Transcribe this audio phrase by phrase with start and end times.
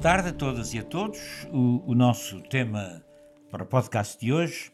[0.00, 1.46] boa tarde a todas e a todos.
[1.52, 3.04] O, o, nosso tema
[3.50, 4.72] para o podcast de hoje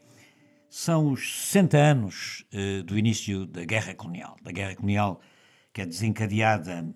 [0.71, 4.37] são os 60 anos uh, do início da Guerra Colonial.
[4.41, 5.21] Da Guerra Colonial
[5.73, 6.89] que é desencadeada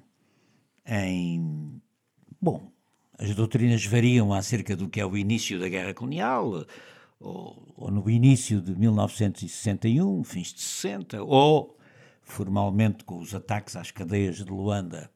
[0.87, 1.83] em.
[2.41, 2.71] Bom,
[3.19, 6.65] as doutrinas variam acerca do que é o início da Guerra Colonial,
[7.19, 11.77] ou, ou no início de 1961, fins de 60, ou
[12.23, 15.11] formalmente com os ataques às cadeias de Luanda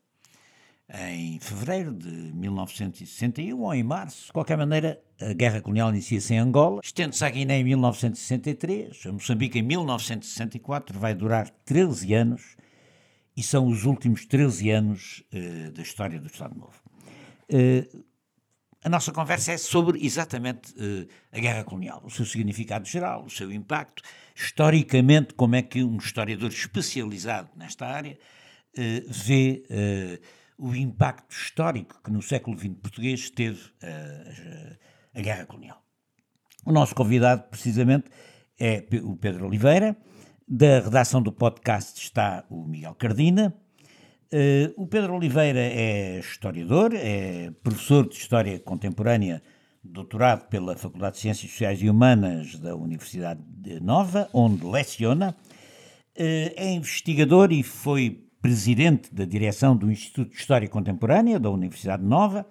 [0.92, 4.26] em fevereiro de 1961 ou em março.
[4.26, 9.12] De qualquer maneira, a guerra colonial inicia-se em Angola, estende-se à Guiné em 1963, a
[9.12, 12.56] Moçambique em 1964, vai durar 13 anos
[13.36, 16.80] e são os últimos 13 anos uh, da história do Estado Novo.
[17.50, 18.04] Uh,
[18.84, 23.30] a nossa conversa é sobre exatamente uh, a guerra colonial, o seu significado geral, o
[23.30, 24.02] seu impacto,
[24.36, 28.18] historicamente, como é que um historiador especializado nesta área
[29.08, 29.62] vê
[30.58, 34.78] o impacto histórico que no século XX português teve a, eh,
[35.14, 35.82] a, a Guerra Colonial.
[36.64, 38.06] O nosso convidado, precisamente,
[38.58, 39.96] é o Pedro Oliveira.
[40.46, 43.54] Da redação do podcast está o Miguel Cardina.
[44.32, 49.42] Uh, o Pedro Oliveira é historiador, é professor de História Contemporânea,
[49.82, 55.36] doutorado pela Faculdade de Ciências Sociais e Humanas da Universidade de Nova, onde leciona.
[56.16, 62.04] Uh, é investigador e foi presidente da direção do Instituto de História Contemporânea da Universidade
[62.04, 62.46] Nova,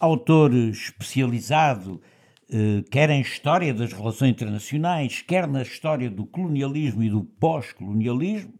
[0.00, 2.02] autor especializado
[2.50, 8.52] eh, quer em história das relações internacionais, quer na história do colonialismo e do pós-colonialismo,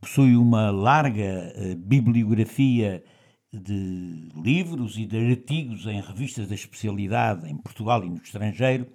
[0.00, 3.04] possui uma larga eh, bibliografia
[3.52, 8.88] de livros e de artigos em revistas da especialidade em Portugal e no estrangeiro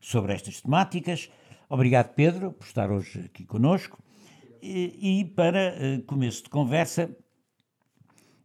[0.00, 1.30] sobre estas temáticas.
[1.70, 4.04] Obrigado, Pedro, por estar hoje aqui conosco.
[4.68, 7.14] E, para uh, começo de conversa,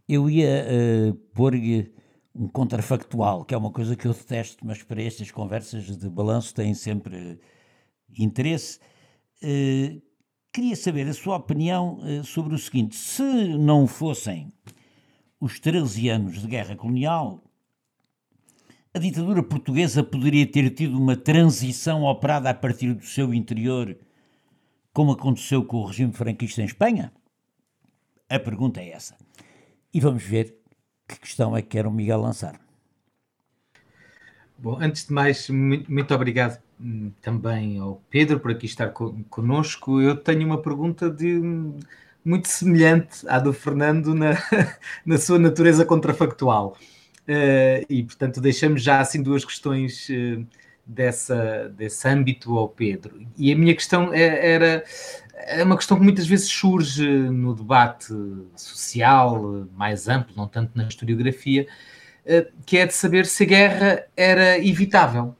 [0.07, 1.91] eu ia uh, pôr-lhe
[2.35, 6.53] um contrafactual, que é uma coisa que eu detesto, mas para estas conversas de balanço
[6.53, 7.39] têm sempre
[8.17, 8.79] interesse.
[9.41, 10.01] Uh,
[10.53, 13.23] queria saber a sua opinião uh, sobre o seguinte: se
[13.57, 14.51] não fossem
[15.39, 17.43] os 13 anos de guerra colonial,
[18.93, 23.97] a ditadura portuguesa poderia ter tido uma transição operada a partir do seu interior
[24.93, 27.11] como aconteceu com o regime franquista em Espanha?
[28.29, 29.15] A pergunta é essa.
[29.93, 30.55] E vamos ver
[31.07, 32.59] que questão é que quer o Miguel lançar.
[34.57, 39.99] Bom, antes de mais, muito, obrigado hum, também ao Pedro por aqui estar conosco.
[39.99, 41.79] Eu tenho uma pergunta de hum,
[42.23, 44.31] muito semelhante à do Fernando na,
[45.05, 46.77] na sua natureza contrafactual.
[47.21, 50.45] Uh, e, portanto, deixamos já assim duas questões uh,
[50.85, 53.21] dessa, desse âmbito ao Pedro.
[53.37, 54.83] E a minha questão é, era
[55.33, 58.13] é uma questão que muitas vezes surge no debate
[58.55, 61.67] social mais amplo, não tanto na historiografia,
[62.25, 65.35] eh, que é de saber se a guerra era evitável.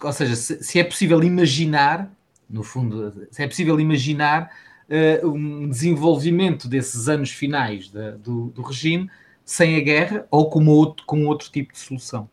[0.00, 2.10] Ou seja, se, é possível imaginar,
[2.48, 4.50] no fundo, se é possível imaginar
[4.88, 9.10] uh, um desenvolvimento desses anos finais do, do regime
[9.48, 12.28] sem a guerra ou com outro, com outro tipo de solução.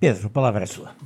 [0.00, 0.96] Pedro, a palavra é sua.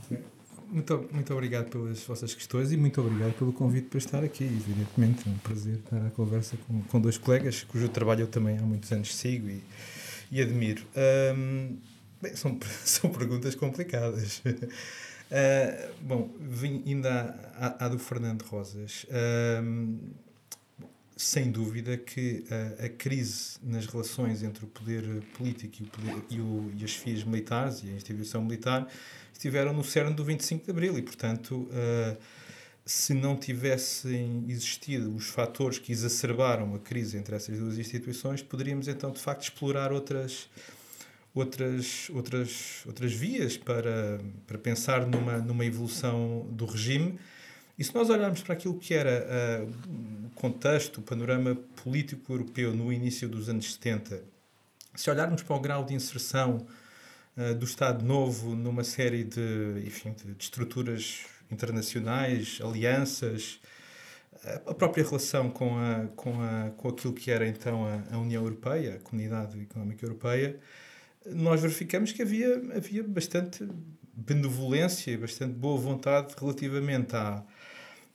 [0.70, 4.44] Muito, muito obrigado pelas vossas questões e muito obrigado pelo convite para estar aqui.
[4.44, 8.56] Evidentemente, é um prazer estar à conversa com, com dois colegas cujo trabalho eu também
[8.56, 9.60] há muitos anos sigo e,
[10.30, 10.84] e admiro.
[11.36, 11.78] Um,
[12.22, 14.38] bem, são, são perguntas complicadas.
[14.38, 19.04] Uh, bom, vim ainda à, à, do Fernando Rosas.
[19.64, 19.98] Um,
[21.22, 26.22] sem dúvida que a, a, crise nas relações entre o poder político e, o poder,
[26.28, 28.88] e, o, e as FIAs militares e a instituição militar
[29.32, 32.16] estiveram no cerne do 25 de Abril e, portanto, uh,
[32.84, 38.88] se não tivessem existido os fatores que exacerbaram a crise entre essas duas instituições, poderíamos
[38.88, 40.48] então, de facto, explorar outras
[41.32, 47.18] outras outras outras vias para para pensar numa numa evolução do regime
[47.78, 49.26] e se nós olharmos para aquilo que era
[49.64, 54.22] uh, o contexto, o panorama político europeu no início dos anos 70,
[54.94, 56.66] se olharmos para o grau de inserção
[57.36, 61.20] uh, do Estado Novo numa série de, enfim, de, de estruturas
[61.50, 63.60] internacionais, alianças,
[64.66, 68.42] a própria relação com, a, com, a, com aquilo que era então a, a União
[68.42, 70.58] Europeia, a Comunidade Económica Europeia,
[71.26, 73.66] nós verificamos que havia, havia bastante
[74.12, 77.44] benevolência, bastante boa vontade relativamente à,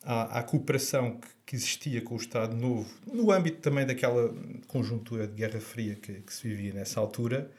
[0.04, 4.34] à, à cooperação que, que, existia com o Estado Novo, no âmbito também daquela
[4.68, 7.52] conjuntura de Guerra Fria que, que se vivia nessa altura,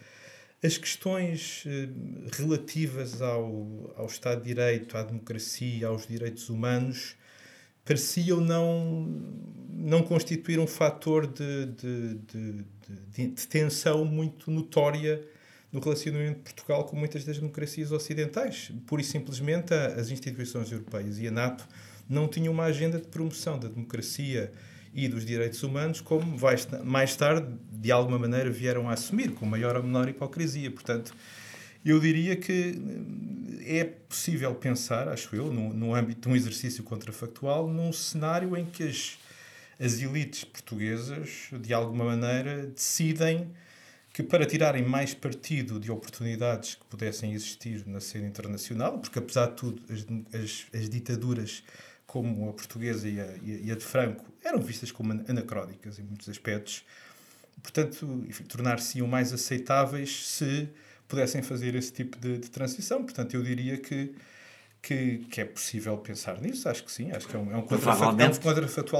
[0.63, 1.89] as questões eh,
[2.37, 7.17] relativas ao, ao Estado de Direito, à democracia, aos direitos humanos,
[7.85, 9.07] pareciam não,
[9.71, 15.25] não constituir um fator de, de, de, de, tensão muito notória
[15.73, 18.73] no relacionamento de Portugal com muitas das democracias ocidentais.
[18.87, 21.67] Pura e simplesmente, as instituições europeias e a NATO
[22.09, 24.53] não tinham uma agenda de promoção da democracia
[24.95, 26.37] e dos direitos humanos, como
[26.85, 30.71] mais tarde, de alguma maneira, vieram a assumir, com maior ou menor hipocrisia.
[30.71, 31.15] Portanto,
[31.85, 32.75] eu diria que
[33.61, 38.57] eh, é possível pensar, acho eu, no, no âmbito de um exercício contrafactual, num cenário
[38.57, 39.19] em que as,
[39.79, 43.51] as elites portuguesas, de alguma maneira, decidem
[44.13, 49.47] que para tirarem mais partido de oportunidades que pudessem existir na cena internacional, porque apesar
[49.51, 50.05] de tudo as,
[50.35, 51.63] as, as ditaduras
[52.09, 56.27] como a portuguesa e a, e a, de Franco eram vistas como anacrónicas em muitos
[56.27, 56.83] aspectos,
[57.63, 60.71] portanto, tornar-se-iam mais aceitáveis se
[61.07, 63.05] pudessem fazer esse tipo de, de, transição.
[63.05, 64.15] Portanto, eu diria que,
[64.81, 67.59] que, que, é possível pensar nisso, acho que sim, acho que é um, é um,
[67.59, 67.67] é um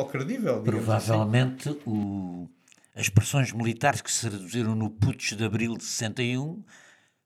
[0.07, 0.57] credível.
[0.57, 0.65] Assim.
[0.65, 1.81] Provavelmente assim.
[1.87, 2.49] o
[2.95, 6.65] as pressões militares que se reduziram no putsch de abril de 61,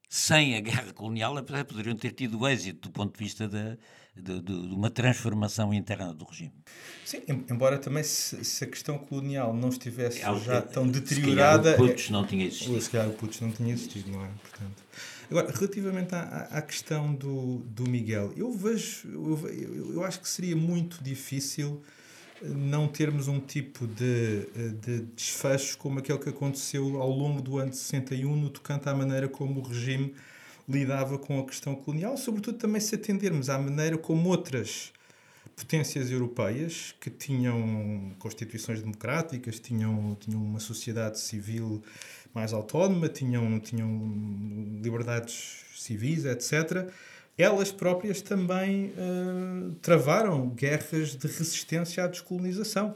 [0.06, 3.48] sem a guerra colonial, poderiam ter tido êxito do ponto de vista
[4.14, 6.52] de, de, de, uma transformação interna do regime.
[7.04, 11.70] Sim, embora também se, se a questão colonial não estivesse é, já tão deteriorada...
[11.70, 12.80] Se calhar o putsch não tinha existido.
[12.80, 14.28] Se calhar o putsch não tinha existido, não é?
[14.42, 14.82] Portanto,
[15.30, 19.08] agora, relativamente à, à questão do, do Miguel, eu vejo...
[19.08, 21.82] Eu, eu, eu acho que seria muito difícil
[22.44, 24.46] não termos um tipo de,
[24.80, 28.94] de desfecho como aquele que aconteceu ao longo do ano de 61 no tocante à
[28.94, 30.12] maneira como o regime
[30.68, 34.92] lidava com a questão colonial, sobretudo também se atendermos à maneira como outras
[35.56, 41.82] potências europeias que tinham constituições democráticas, tinham, tinham uma sociedade civil
[42.34, 46.88] mais autónoma, tinham, tinham liberdades civis, etc.,
[47.36, 52.94] elas próprias também uh, travaram guerras de resistência à descolonização.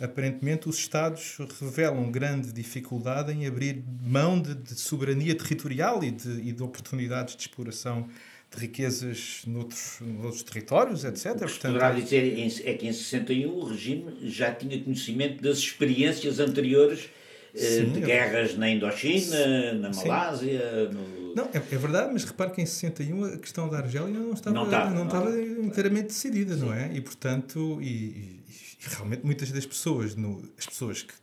[0.00, 6.48] Aparentemente, os Estados revelam grande dificuldade em abrir mão de, de soberania territorial e de,
[6.48, 8.08] e de, oportunidades de exploração
[8.50, 11.26] de riquezas noutros, noutros territórios, etc.
[11.26, 15.58] O que Portanto, poderá dizer é que em 61 o regime já tinha conhecimento das
[15.58, 17.08] experiências anteriores
[17.54, 22.50] eh, Sim, de guerras na Indochina, na Malásia, no não, é, é, verdade, mas repare
[22.50, 26.06] que em 61 a questão da Argélia não estava, não, tá, não, não estava inteiramente
[26.06, 26.60] decidida, sim.
[26.60, 26.90] não é?
[26.92, 28.40] E portanto, e, e,
[28.80, 31.14] e, realmente muitas das pessoas, no, as pessoas que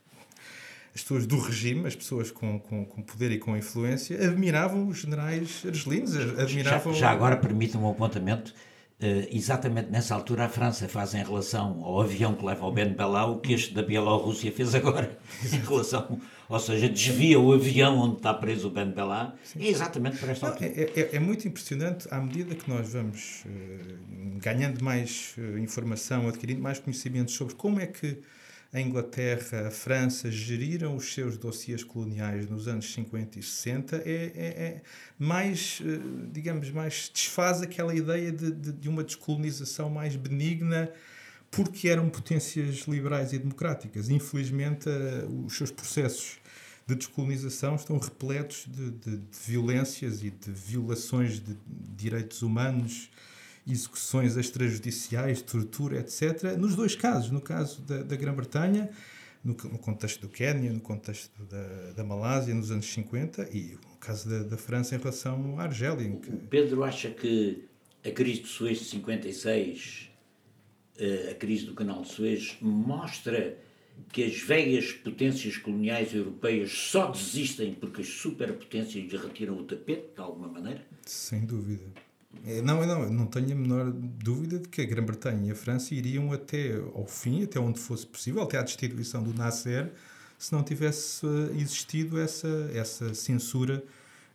[0.93, 4.99] as pessoas do regime, as pessoas com, com, com poder e com influência, admiravam os
[4.99, 6.93] generais argelinos, admiravam...
[6.93, 8.53] Já, já agora permite um apontamento,
[8.97, 12.93] Uh, exatamente nessa altura a França faz em relação ao avião que leva ao Ben
[12.93, 17.97] Bella o que este da Bielorrússia fez agora em relação ou seja, desvia o avião
[17.97, 20.69] onde está preso o Ben Bella, é exatamente para esta altura.
[20.69, 26.27] É, é, é, muito impressionante, à medida que nós vamos uh, ganhando mais uh, informação,
[26.27, 28.19] adquirindo mais conhecimentos sobre como é que
[28.71, 34.01] a Inglaterra, a França geriram os seus dossiês coloniais nos anos 50 e 60, é,
[34.05, 34.81] é, é
[35.17, 40.91] mais, uh, digamos, mais desfaz aquela ideia de, de, de uma descolonização mais benigna,
[41.55, 44.09] porque eram potências liberais e democráticas.
[44.09, 46.37] Infelizmente, uh, os seus processos
[46.85, 53.09] de descolonização estão repletos de, de, de, violências e de violações de direitos humanos,
[53.65, 56.57] execuções extrajudiciais, tortura, etc.
[56.57, 58.89] Nos dois casos, no caso da, da Grã-Bretanha,
[59.43, 63.97] no, no, contexto do Quênia, no contexto da, da Malásia, nos anos 50, e no
[63.99, 66.17] caso da, da França em relação à Argélia.
[66.17, 66.31] Que...
[66.31, 67.65] Pedro acha que
[68.03, 70.14] a crise de Suez de 56 eh,
[71.31, 73.57] a crise do canal de Suez mostra
[74.11, 80.13] que as velhas potências coloniais europeias só desistem porque as superpotências lhe retiram o tapete,
[80.13, 80.85] de alguma maneira?
[81.05, 81.83] Sem dúvida.
[82.45, 85.95] É, não, não, não tenho a menor dúvida de que a Grã-Bretanha e a França
[85.95, 89.91] iriam até ao fim, até onde fosse possível, até à destituição do Nasser,
[90.37, 93.83] se não tivesse eh, existido essa, essa censura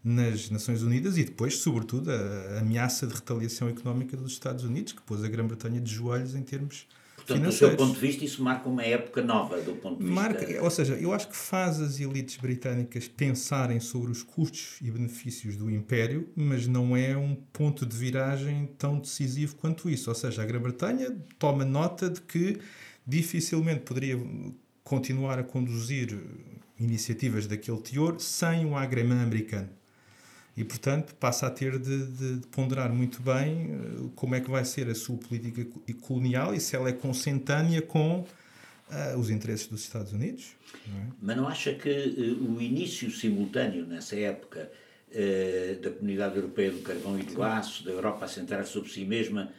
[0.03, 5.03] nas Nações Unidas e depois, sobretudo, a, ameaça de retaliação económica dos Estados Unidos, que
[5.03, 6.87] pôs a Grã-Bretanha de joelhos em termos
[7.31, 10.21] Portanto, do seu ponto de vista, isso marca uma época nova do ponto de vista...
[10.21, 14.91] Marca, ou seja, eu acho que faz as elites britânicas pensarem sobre os custos e
[14.91, 20.11] benefícios do Império, mas não é um ponto de viragem tão decisivo quanto isso.
[20.11, 22.59] Ou seja, a Grã-Bretanha toma nota de que
[23.07, 24.19] dificilmente poderia
[24.83, 26.19] continuar a conduzir
[26.79, 29.69] iniciativas daquele teor sem o agremã americano
[30.61, 34.51] e, portanto, passa a ter de, de, de, ponderar muito bem uh, como é que
[34.51, 35.65] vai ser a sua política
[36.03, 40.51] colonial e se ela é consentânea com uh, os interesses dos Estados Unidos.
[40.87, 41.07] Não é?
[41.23, 44.71] Mas não acha que uh, o início simultâneo, nessa época,
[45.83, 49.53] da Comunidade Europeia do Carvão e do Aço, da Europa a centrar sobre si mesma,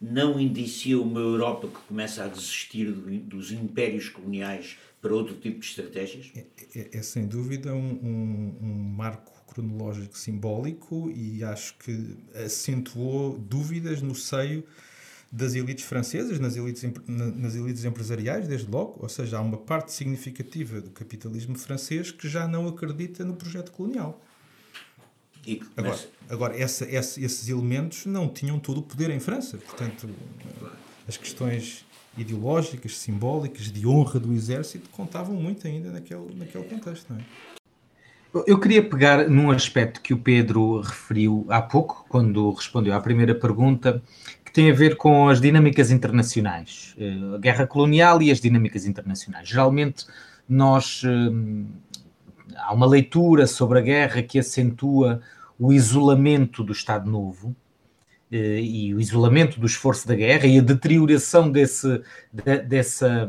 [0.00, 5.66] não indicia uma Europa que começa a desistir dos impérios coloniais para outro tipo de
[5.66, 6.32] estratégias?
[6.34, 6.44] É,
[6.74, 14.02] é, é sem dúvida um, um, um, marco cronológico simbólico e acho que acentuou dúvidas
[14.02, 14.62] no seio
[15.32, 19.92] das elites francesas, nas elites, nas elites empresariais, desde logo, ou seja, há uma parte
[19.92, 24.22] significativa do capitalismo francês que já não acredita no projeto colonial.
[25.46, 30.08] E agora, agora essa, essa, esses elementos não tinham todo o poder em França, portanto,
[31.08, 31.84] as questões
[32.16, 37.55] ideológicas, simbólicas, de honra do exército contavam muito ainda naquele, naquele contexto, não é?
[38.46, 43.34] Eu queria pegar num aspecto que o Pedro referiu há pouco, quando respondeu à primeira
[43.34, 44.02] pergunta,
[44.56, 49.46] tem a ver com as dinâmicas internacionais, eh, a guerra colonial e as dinâmicas internacionais.
[49.46, 50.06] Geralmente,
[50.48, 55.20] nós eh, há uma leitura sobre a guerra que acentua
[55.58, 57.54] o isolamento do Estado Novo
[58.32, 62.00] eh, e o isolamento do esforço da guerra e a deterioração desse,
[62.66, 63.28] dessa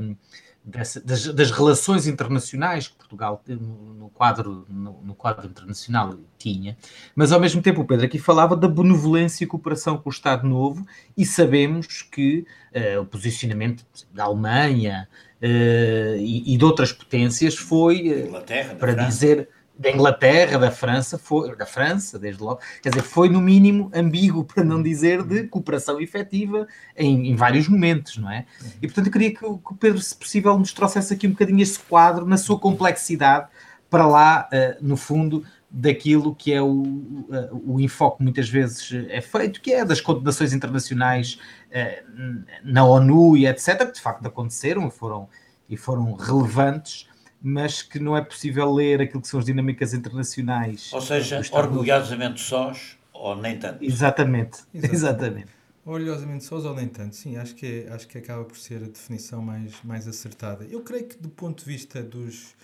[0.67, 6.77] dessa, das, das, relações internacionais que Portugal no, quadro, no, no, quadro internacional tinha,
[7.15, 10.45] mas ao mesmo tempo o Pedro aqui falava da benevolência e cooperação com o Estado
[10.45, 10.85] Novo
[11.17, 12.45] e sabemos que
[12.75, 15.07] uh, o posicionamento da Alemanha
[15.41, 19.47] uh, e, e, de outras potências foi uh, para dizer
[19.77, 24.43] da Inglaterra, da França, foi, da França, desde logo, quer dizer, foi no mínimo ambíguo,
[24.43, 28.45] para não dizer de cooperação efetiva em, em vários momentos, não é?
[28.81, 31.61] E portanto eu queria que, que o Pedro, se possível, nos trouxesse aqui um bocadinho
[31.61, 33.47] esse quadro, na sua complexidade,
[33.89, 39.21] para lá, uh, no fundo, daquilo que é o, uh, o enfoque muitas vezes é
[39.21, 44.87] feito, que é das condenações internacionais uh, na ONU e etc., que de facto aconteceram
[44.87, 45.29] e foram,
[45.69, 47.07] e foram relevantes,
[47.41, 50.91] mas que não é possível ler aquilo que são as dinâmicas internacionais.
[50.93, 53.83] Ou seja, orgulhosamente sós ou nem tanto.
[53.83, 54.95] Exatamente, exatamente.
[54.95, 55.57] exatamente.
[55.85, 58.87] Orgulhosamente sós ou nem tanto, sim, acho que, é, acho que acaba por ser a
[58.87, 60.65] definição mais, mais acertada.
[60.69, 62.55] Eu creio que do ponto de vista dos,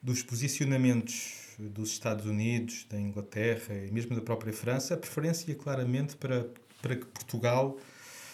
[0.00, 5.56] dos posicionamentos dos Estados Unidos, da Inglaterra e mesmo da própria França, a preferência ia
[5.56, 6.46] claramente para,
[6.80, 7.76] para que Portugal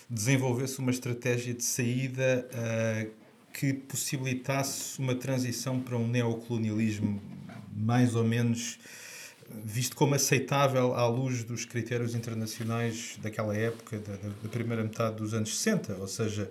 [0.08, 3.10] desenvolvesse uma estratégia de saída uh,
[3.52, 7.20] que possibilitasse uma transição para um neocolonialismo
[7.74, 8.78] mais ou menos
[9.64, 15.32] visto como aceitável à luz dos critérios internacionais daquela época, da, da primeira metade dos
[15.32, 16.50] anos 60, ou seja,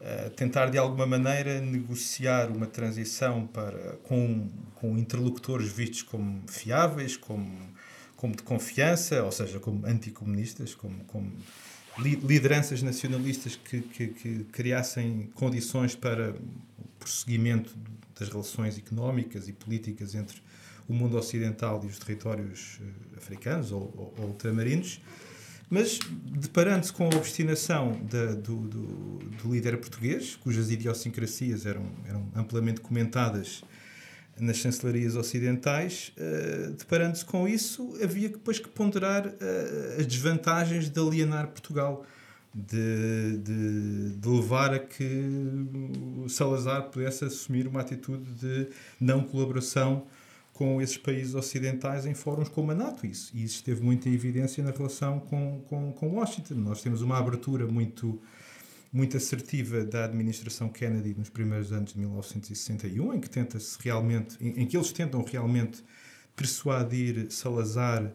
[0.00, 7.16] uh, tentar de alguma maneira negociar uma transição para, com, com interlocutores vistos como fiáveis,
[7.16, 7.50] como,
[8.16, 11.30] como de confiança, ou seja, como anticomunistas, como, como
[11.98, 17.76] lideranças nacionalistas que, que, que, criassem condições para o prosseguimento
[18.18, 20.40] das relações económicas e políticas entre
[20.88, 25.00] o mundo ocidental e os territórios eh, africanos ou, ou, ou ultramarinos,
[25.70, 25.98] mas
[26.40, 32.80] deparando-se com a obstinação da, do, do, do, líder português, cujas idiosincrasias eram, eram amplamente
[32.80, 33.62] comentadas
[34.38, 41.00] nas chancelarias ocidentais, uh, deparando-se com isso, havia depois que ponderar uh, as desvantagens de
[41.00, 42.04] alienar Portugal,
[42.54, 45.06] de, de, de, levar a que
[46.28, 48.68] Salazar pudesse assumir uma atitude de
[49.00, 50.06] não colaboração
[50.52, 53.06] com esses países ocidentais em fóruns como a NATO.
[53.06, 56.54] Isso, e isso esteve muito em evidência na relação com, com, com Washington.
[56.56, 58.20] Nós temos uma abertura muito
[58.92, 64.62] muito assertiva da administração Kennedy nos primeiros anos de 1961, em que tenta-se realmente, em,
[64.62, 65.82] em, que eles tentam realmente
[66.36, 68.12] persuadir Salazar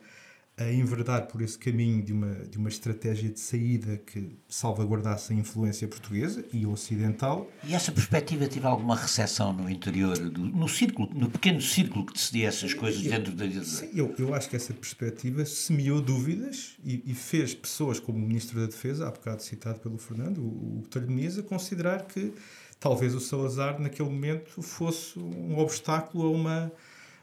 [0.58, 5.36] a enverdar por esse caminho de uma, de uma estratégia de saída que salvaguardasse a
[5.36, 7.48] influência portuguesa e ocidental.
[7.64, 12.14] E essa perspectiva teve alguma recessão no interior, do, no círculo, no pequeno círculo que
[12.14, 13.64] decidia essas coisas eu, dentro da...
[13.64, 18.22] Sim, eu, eu acho que essa perspectiva semeou dúvidas e, e, fez pessoas como o
[18.22, 22.34] Ministro da Defesa, há bocado citado pelo Fernando, o, o Talhoniza, considerar que
[22.80, 26.72] talvez o Salazar naquele momento fosse um obstáculo a uma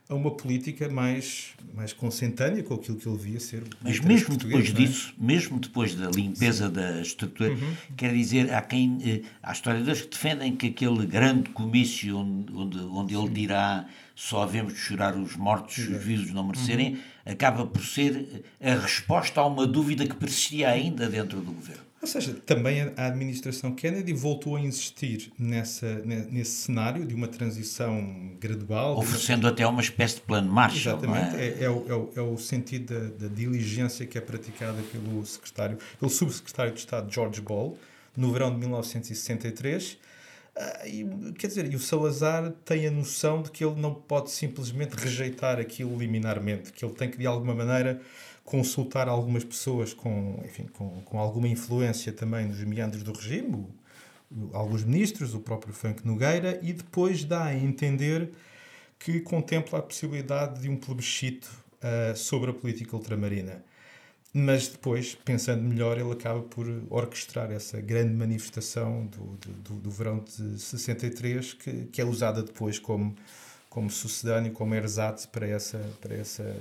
[0.08, 3.62] a uma política mais, mais consentânea com aquilo que ele via ser.
[3.80, 4.72] Mas mesmo depois é?
[4.72, 6.72] disso, mesmo depois da limpeza Sim.
[6.72, 7.74] da estrutura, uhum.
[7.96, 13.14] quer dizer, há quem, eh, há historiadores que defendem que aquele grande comício onde, onde
[13.14, 17.32] ele dirá só havemos de chorar os mortos os vivos não merecerem, uhum.
[17.32, 21.82] acaba por ser a resposta a uma dúvida que persistia ainda dentro do governo.
[22.04, 28.36] Ou seja, também a administração Kennedy voltou a insistir nessa, nesse cenário de uma transição
[28.38, 28.98] gradual.
[28.98, 29.50] Oferecendo uma...
[29.50, 30.98] até uma espécie de plano Marshall.
[30.98, 31.46] Exatamente, é?
[31.46, 35.24] É, é, o, é, o, é, o, sentido da, da, diligência que é praticada pelo
[35.24, 37.74] secretário, pelo subsecretário de Estado George Ball,
[38.14, 39.96] no verão de 1963.
[40.54, 44.30] Ah, e, quer dizer, e o Salazar tem a noção de que ele não pode
[44.30, 47.98] simplesmente rejeitar aquilo liminarmente, que ele tem que, de alguma maneira,
[48.44, 53.66] consultar algumas pessoas com, enfim, com, com alguma influência também nos meandros do regime,
[54.52, 58.30] alguns ministros, o próprio Franco Nogueira, e depois dá a entender
[58.98, 61.50] que contempla a possibilidade de um plebiscito
[61.82, 63.64] uh, sobre a política ultramarina.
[64.32, 70.18] Mas depois, pensando melhor, ele acaba por orquestrar essa grande manifestação do, do, do verão
[70.18, 73.14] de 63, que, que é usada depois como,
[73.70, 76.56] como sucedâneo, como ersatz para essa, para essa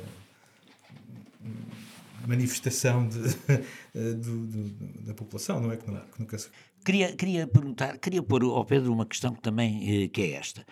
[2.27, 3.19] manifestação de,
[4.15, 5.77] do, do, da população, não é?
[5.77, 6.49] Que, que nunca se...
[6.85, 10.65] queria, queria perguntar, queria pôr ao Pedro uma questão que também eh, que é esta.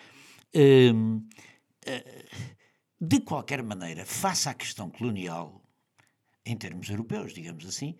[0.54, 1.26] Hum,
[1.84, 2.24] eh,
[3.00, 5.62] de qualquer maneira, face à questão colonial,
[6.44, 7.96] em termos europeus, digamos assim,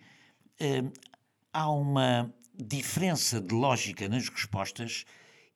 [0.61, 0.91] hum,
[1.51, 5.05] há uma diferença de lógica nas respostas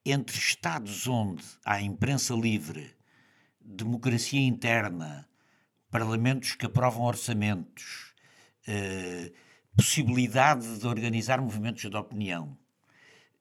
[0.05, 2.95] entre Estados onde há imprensa livre,
[3.59, 5.26] democracia interna,
[5.97, 8.13] parlamentos que aprovam orçamentos,
[8.67, 9.31] eh,
[9.75, 12.55] possibilidade de organizar movimentos de opinião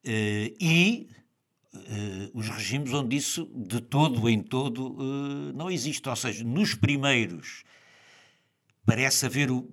[0.03, 1.07] eh, e
[1.75, 6.09] eh, os regimes onde isso de todo em todo não existe.
[6.09, 7.63] Ou seja, nos primeiros
[8.83, 9.69] parece haver o.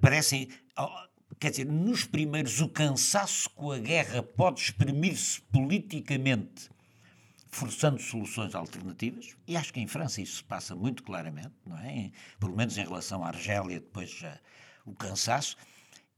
[0.00, 0.48] Parecem.
[1.38, 6.70] Quer dizer, nos primeiros, o cansaço com a guerra pode exprimir-se politicamente,
[7.54, 12.10] forçando soluções alternativas, e acho que em França isso se passa muito claramente, não é?
[12.40, 14.38] Pelo menos em relação à Argélia, depois já
[14.84, 15.56] o cansaço,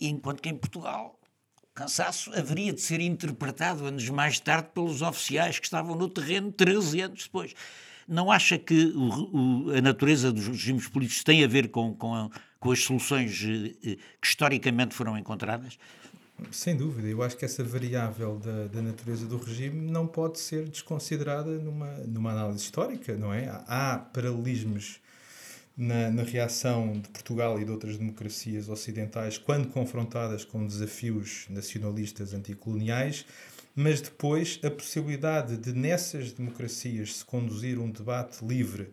[0.00, 1.21] enquanto que em Portugal
[1.62, 6.50] o cansaço haveria de ser interpretado anos mais tarde pelos oficiais que estavam no terreno
[6.50, 7.55] 13 anos depois.
[8.09, 12.31] Não acha que o, o, a natureza dos regimes políticos tem a ver com, com,
[12.59, 15.76] com as soluções eh, eh, que historicamente foram encontradas?
[16.50, 20.69] Sem dúvida, eu acho que essa variável da, da natureza do regime não pode ser
[20.69, 23.49] desconsiderada numa, numa análise histórica, não é?
[23.67, 25.00] Há paralelismos
[25.76, 32.32] na, na, reação de Portugal e de outras democracias ocidentais quando confrontadas com desafios nacionalistas
[32.32, 33.26] anticoloniais
[33.76, 38.89] mas depois a possibilidade de nessas democracias se conduzir um debate livre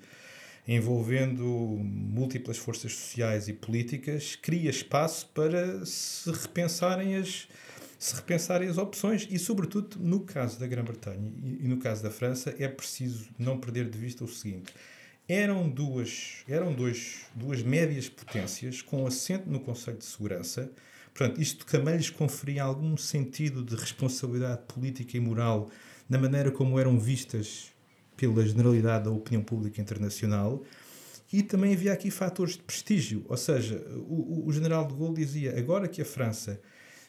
[0.68, 7.48] envolvendo múltiplas forças sociais e políticas cria espaço para se repensarem as
[8.00, 12.54] se repensarem as opções e sobretudo no caso da Grã-Bretanha e no caso da França
[12.60, 14.74] é preciso não perder de vista o seguinte.
[15.26, 20.70] Eram duas eram dois duas médias potências com assento no Conselho de Segurança.
[21.14, 25.70] Portanto, isto também lhes conferia algum sentido de responsabilidade política e moral
[26.10, 27.73] na maneira como eram vistas
[28.16, 30.64] pela generalidade da opinião pública internacional.
[31.32, 35.58] E também havia aqui fatores de prestígio, ou seja, o, o general de Gaulle dizia:
[35.58, 36.62] agora que a França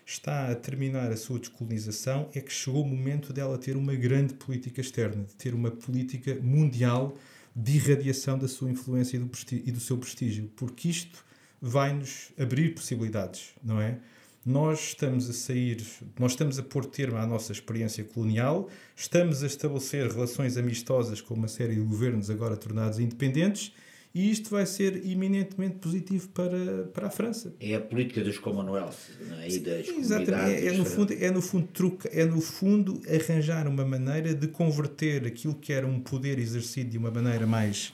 [0.06, 4.34] está a terminar a sua descolonização, é que chegou o momento dela ter uma grande
[4.34, 7.16] política externa, de ter uma política mundial
[7.54, 11.24] de irradiação da sua influência e do, e do seu prestígio, porque isto
[11.60, 13.98] vai-nos abrir possibilidades, não é?
[14.44, 15.82] Nós estamos a sair,
[16.18, 21.32] nós estamos a pôr termo à nossa experiência colonial, estamos a estabelecer relações amistosas com
[21.32, 23.72] uma série de governos agora tornados independentes
[24.14, 27.52] e isto vai ser eminentemente positivo para, para a França.
[27.58, 28.94] É a política dos Commonwealth
[29.40, 29.48] é?
[29.48, 33.66] e das Exatamente, é, é, no fundo, é, no fundo, truque, é no fundo arranjar
[33.66, 37.92] uma maneira de converter aquilo que era um poder exercido de uma maneira mais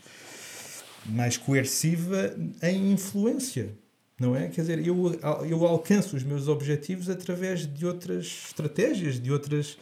[1.07, 3.75] mais coerciva em influência,
[4.21, 4.49] não é?
[4.49, 9.79] Quer dizer, eu, eu alcanço os meus objetivos através de outras estratégias, de outras,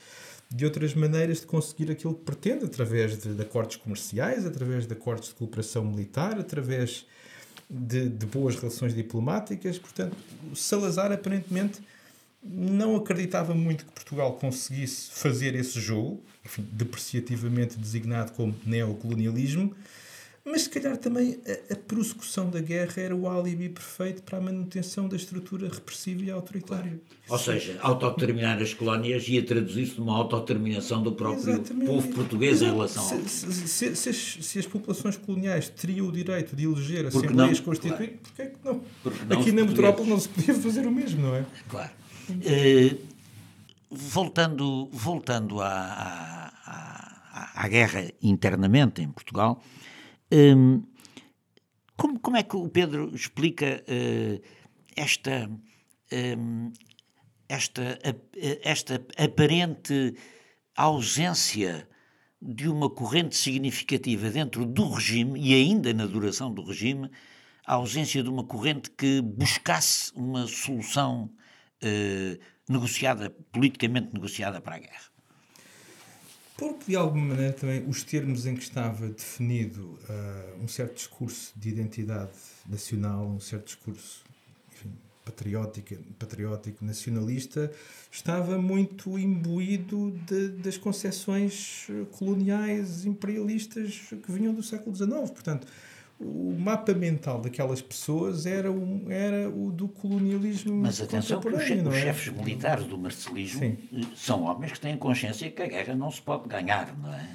[0.49, 4.93] de outras maneiras de conseguir aquilo que pretendo, através de, de acordos comerciais, através de
[4.93, 7.05] acordos de cooperação militar, através
[7.69, 9.77] de, de boas relações diplomáticas.
[9.77, 10.17] Portanto,
[10.55, 11.81] Salazar aparentemente
[12.41, 19.75] não acreditava muito que Portugal conseguisse fazer esse jogo, enfim, depreciativamente designado como neocolonialismo,
[20.51, 24.41] mas se calhar também a, a prossecução da guerra era o álibi perfeito para a
[24.41, 27.01] manutenção da estrutura repressiva e autoritária.
[27.29, 31.87] Ou seja, autodeterminar as colónias ia traduzir-se numa autodeterminação do próprio Exatamente.
[31.87, 33.09] povo português em relação ao.
[33.09, 38.19] Se, se, se, as, se, as, populações coloniais teriam o direito de eleger assembleias constituintes,
[38.21, 38.21] claro.
[38.23, 38.83] porquê é que não?
[39.29, 41.45] não Aqui na metrópole não se podia fazer o mesmo, não é?
[41.69, 41.91] Claro.
[42.31, 42.99] Uh,
[43.91, 46.53] voltando voltando à, à,
[47.33, 49.63] à, à guerra internamente em Portugal.
[50.31, 50.83] Hum,
[51.97, 54.41] como, como é que o Pedro explica uh,
[54.95, 55.51] esta,
[56.13, 56.73] um,
[57.49, 57.99] esta,
[58.63, 60.15] esta aparente
[60.77, 61.89] ausência
[62.41, 67.11] de uma corrente significativa dentro do regime e ainda na duração do regime,
[67.67, 71.33] a ausência de uma corrente que buscasse uma solução
[71.83, 72.39] uh,
[72.69, 75.08] negociada, politicamente negociada para a guerra?
[76.59, 81.53] Porque, de alguma maneira, também os termos em que estava definido uh, um certo discurso
[81.55, 82.33] de identidade
[82.69, 84.25] nacional, um certo discurso
[84.73, 84.91] enfim,
[85.25, 87.71] patriótico, patriótico, nacionalista,
[88.11, 95.31] estava muito imbuído de, das concepções coloniais, imperialistas que vinham do século XIX.
[95.31, 95.65] Portanto,
[96.21, 101.63] o mapa mental daquelas pessoas era, um, era o do colonialismo Mas atenção que os,
[101.63, 102.01] che os é?
[102.01, 103.79] chefes militares do marcelismo Sim.
[104.17, 107.29] são homens que têm consciência que a guerra não se pode ganhar, não é?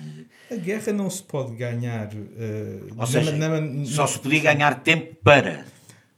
[0.51, 2.13] A guerra não se pode ganhar...
[2.13, 5.65] Uh, Ou seja, na, na, só se podia ganhar tempo para...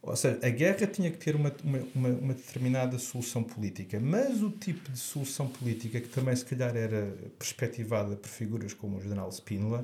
[0.01, 4.51] Ou seja, a guerra tinha que ter uma, uma, uma, determinada solução política, mas o
[4.51, 9.31] tipo de solução política que também se calhar era perspectivada por figuras como o general
[9.31, 9.83] Spínola,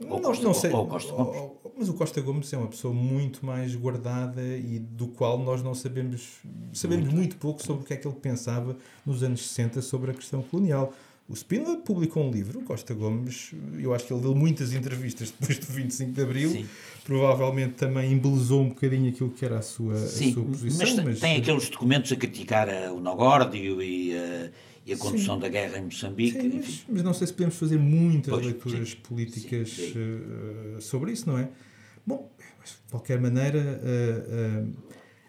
[0.00, 1.50] ou não, Costa, não sei, ou Costa Gomes.
[1.76, 5.74] Mas o Costa Gomes é uma pessoa muito mais guardada e do qual nós não
[5.74, 6.38] sabemos,
[6.72, 10.10] sabemos muito, muito pouco sobre o que é que ele pensava nos anos 60 sobre
[10.10, 10.92] a questão colonial.
[11.28, 15.30] O Spínola publicou um livro, o Costa Gomes, eu acho que ele deu muitas entrevistas
[15.38, 16.66] depois do 25 de Abril, Sim.
[17.04, 20.86] provavelmente também embelezou um bocadinho aquilo que era a sua, Sim, a sua posição.
[20.96, 24.14] Mas, mas tem aqueles documentos a criticar o Nogórdio e...
[24.14, 25.40] Uh e a condução sim.
[25.40, 26.40] da guerra em Moçambique.
[26.40, 31.12] Sim, mas, mas, não sei se podemos fazer muitas pois, leituras sim, políticas uh, sobre
[31.12, 31.48] isso, não é?
[32.06, 32.30] Bom,
[32.64, 34.76] de qualquer maneira, uh, uh,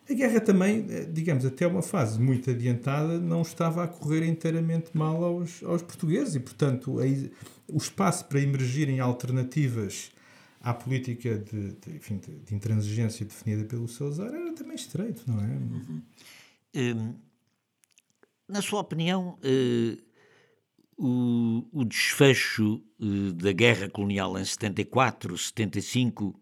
[0.10, 5.24] a guerra também, digamos, até uma fase muito adiantada, não estava a correr inteiramente mal
[5.24, 7.04] aos, aos portugueses e, portanto, a,
[7.68, 10.12] o espaço para emergirem alternativas
[10.62, 15.40] à política de, de, enfim, de, de intransigência definida pelo Salazar era também estreito, não
[15.40, 15.48] é?
[15.48, 16.02] Uhum.
[16.76, 17.14] Um
[18.52, 19.98] na sua opinião, eh,
[20.98, 26.38] o, o, desfecho eh, da guerra colonial em 74, 75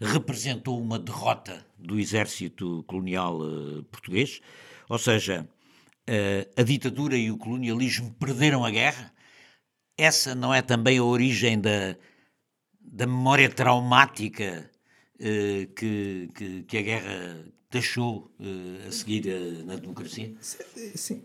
[0.00, 4.40] representou uma derrota do exército colonial eh, português?
[4.88, 5.48] Ou seja,
[6.56, 9.12] a ditadura e o colonialismo perderam a guerra?
[9.96, 11.96] Essa não é também a origem da,
[12.80, 14.68] da memória traumática
[15.16, 20.34] que, que, que, a guerra deixou uh, a seguir uh, na democracia?
[20.94, 21.22] Sim.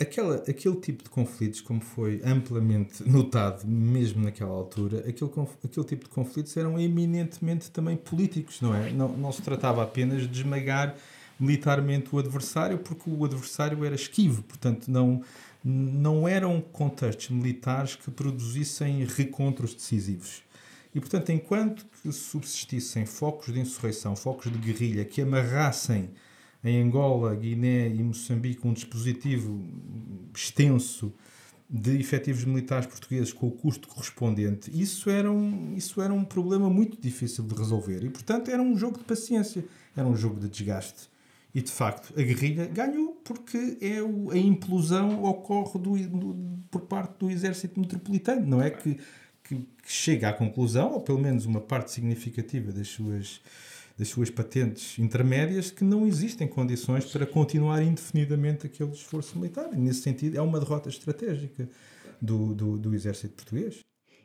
[0.00, 5.30] Aquela, aquele tipo de conflitos, como foi amplamente notado, mesmo naquela altura, aquele,
[5.62, 8.90] aquele tipo de conflitos eram eminentemente também políticos, não é?
[8.90, 10.96] Não, não se tratava apenas de esmagar
[11.38, 15.22] militarmente o adversário, porque o adversário era esquivo, portanto, não,
[15.62, 20.42] não eram contextos militares que produzissem recontros decisivos.
[20.94, 26.10] E, portanto, enquanto que subsistissem focos de insurreição, focos de guerrilha que amarrassem
[26.62, 29.62] em Angola, Guiné e Moçambique um dispositivo
[30.34, 31.12] extenso
[31.68, 36.70] de efetivos militares portugueses com o custo correspondente, isso era, um, isso era um problema
[36.70, 38.04] muito difícil de resolver.
[38.04, 39.64] E, portanto, era um jogo de paciência,
[39.96, 41.08] era um jogo de desgaste.
[41.54, 46.82] E, de facto, a guerrilha ganhou porque é o, a implosão ocorre do, do, por
[46.82, 48.46] parte do exército metropolitano.
[48.46, 48.98] Não é que
[49.44, 53.40] que, que chega à conclusão, ou pelo menos uma parte significativa das suas,
[53.96, 59.70] das suas patentes intermédias, que não existem condições para continuar indefinidamente aquele esforço militar.
[59.72, 61.68] E, nesse sentido, é uma derrota estratégica
[62.20, 63.80] do, do, do exército português.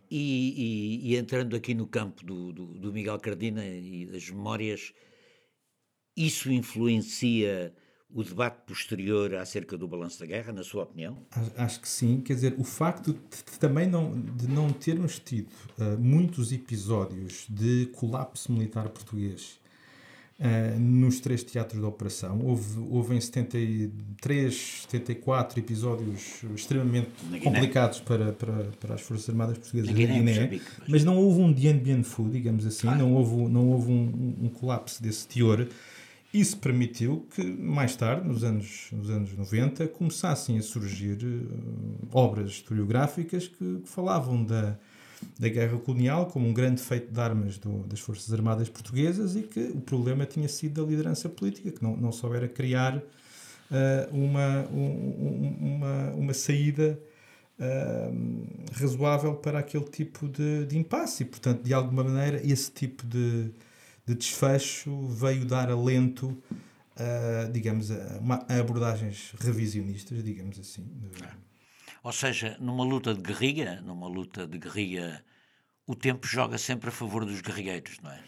[0.10, 4.92] E, e, e, entrando aqui no campo do, do, do Miguel Cardina e das memórias,
[6.18, 7.72] isso influencia
[8.14, 11.18] o debate posterior acerca do balanço da guerra, na sua opinião?
[11.56, 12.22] Acho que sim.
[12.22, 17.88] Quer dizer, o facto de também não, de não termos tido uh, muitos episódios de
[17.94, 19.60] colapso militar português
[20.40, 27.10] uh, nos três teatros de operação, houve, houve em 73, 74 episódios extremamente
[27.44, 31.78] complicados para, para, para as Forças Armadas Portuguesas da Guiné, mas não houve um Dien
[31.78, 32.96] Bien Phu, digamos assim, ah.
[32.96, 35.68] não houve, não houve um, um colapso desse teor.
[36.34, 42.52] Isso permitiu que, mais tarde, nos anos, nos anos 90, começassem a surgir uh, obras
[42.52, 44.78] historiográficas que, que, falavam da,
[45.40, 49.42] da guerra colonial como um grande feito de armas do, das Forças Armadas Portuguesas e
[49.42, 53.02] que o problema tinha sido da liderança política, que não, não soubera criar uh,
[54.12, 57.00] uma, um, uma, uma saída
[57.60, 61.24] uh, razoável para aquele tipo de, de impasse.
[61.24, 63.50] E, portanto, de alguma maneira, esse tipo de
[64.10, 66.36] de desfecho veio dar alento
[66.98, 70.84] a, digamos, a, uma, a abordagens revisionistas, digamos assim.
[72.02, 75.24] Ou seja, numa luta de guerrilha, numa luta de guerrilha,
[75.86, 78.20] o tempo joga sempre a favor dos guerrilheiros, não é?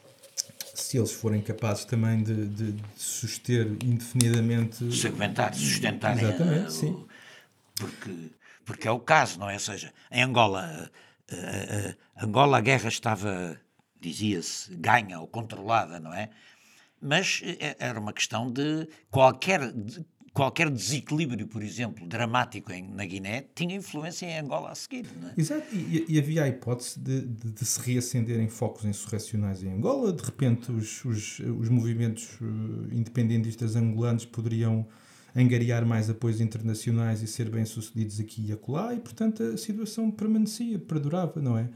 [0.76, 4.96] Se eles forem capazes também de, de, de suster indefinidamente.
[4.96, 6.16] Se aguentar, sustentar.
[6.16, 7.06] Exatamente, a, sim.
[7.76, 8.32] Porque,
[8.64, 9.54] porque é o caso, não é?
[9.56, 10.92] Ou seja, em Angola,
[11.32, 13.60] a, Angola a guerra estava
[14.02, 16.30] dizia-se, ganha ou controlada, não é?
[17.02, 19.72] Mas eh, era uma questão de qualquer.
[19.72, 25.06] De, qualquer desequilíbrio, por exemplo, dramático em, na Guiné, tinha influência em Angola a seguir.
[25.06, 25.40] É?
[25.40, 30.14] Exato, e, e, havia a hipótese de, de, de, se reacenderem focos insurrecionais em Angola,
[30.14, 34.88] de repente os, os, os movimentos eh, independentistas angolanos poderiam
[35.36, 40.78] angariar mais apoios internacionais e ser bem-sucedidos aqui e acolá, e portanto a situação permanecia,
[40.78, 41.70] perdurava, não é?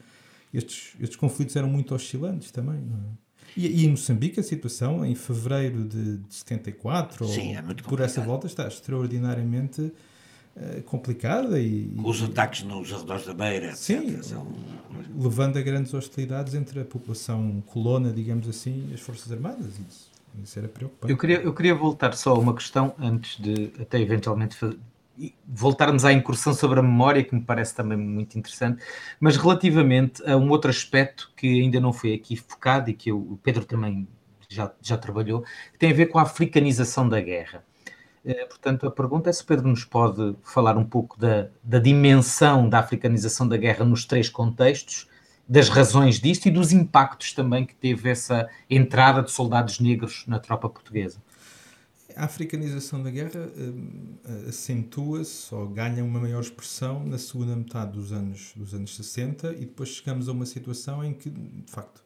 [0.57, 3.25] Estes, estes conflitos eram muito oscilantes também, não é?
[3.57, 8.01] E, e, em Moçambique a situação, em fevereiro de, de 74, Sim, ou é por
[8.01, 11.59] essa volta, está extraordinariamente uh, complicada.
[11.59, 14.45] E, Os ataques nos arredores da Beira, Sim, são...
[15.17, 19.79] levando a grandes hostilidades entre a população colona, digamos assim, e as Forças Armadas.
[19.89, 20.11] Isso,
[20.43, 21.11] isso era preocupante.
[21.11, 24.57] Eu queria, eu queria voltar só a uma questão antes de até eventualmente
[25.47, 28.83] voltarmos à incursão sobre a memória, que me parece também muito interessante,
[29.19, 33.17] mas relativamente a um outro aspecto que ainda não foi aqui focado e que eu,
[33.17, 34.07] o Pedro também
[34.49, 37.63] já, já trabalhou, que tem a ver com a africanização da guerra.
[38.25, 41.79] Eh, portanto, a pergunta é se o Pedro nos pode falar um pouco da, da
[41.79, 45.07] dimensão da africanização da guerra nos três contextos,
[45.47, 50.39] das razões disto e dos impactos também que teve essa entrada de soldados negros na
[50.39, 51.21] tropa portuguesa
[52.15, 58.11] a africanização da guerra uh, acentua-se ou ganha uma maior expressão na segunda metade dos
[58.11, 62.03] anos, dos anos 60 e depois chegamos a uma situação em que, de facto,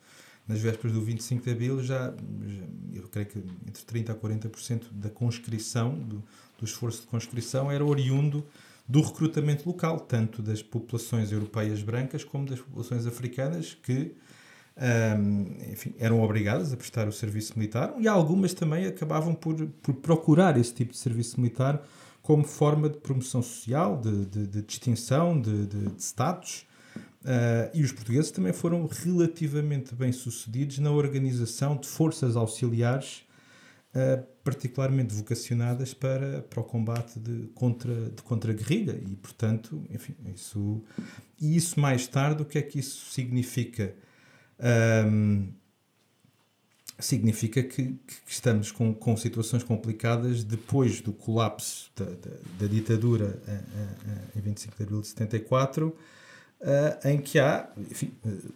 [0.47, 2.11] nas vésperas do 25 de Abril, já,
[2.47, 6.23] já eu creio que entre 30% a 40% da conscrição, do,
[6.57, 8.43] do esforço de conscrição, era oriundo
[8.87, 14.15] do recrutamento local, tanto das populações europeias brancas como das populações africanas que
[14.79, 19.93] um, enfim, eram obrigadas a prestar o serviço militar e algumas também acabavam por, por
[19.95, 21.83] procurar esse tipo de serviço militar
[22.21, 26.65] como forma de promoção social, de, de, de distinção, de, de, de status.
[27.21, 33.23] Uh, e os portugueses também foram relativamente bem sucedidos na organização de forças auxiliares,
[33.93, 38.93] uh, particularmente vocacionadas para, para o combate de contra, de contra-guerrilha.
[38.93, 40.81] E, portanto, enfim, isso,
[41.41, 43.93] e isso mais tarde, o que é que isso significa?
[44.59, 45.47] Um,
[46.99, 53.41] significa que, que, estamos com, com situações complicadas depois do colapso da, da, da ditadura
[54.35, 58.53] em 25 de abril de 74, uh, em que há enfim, uh,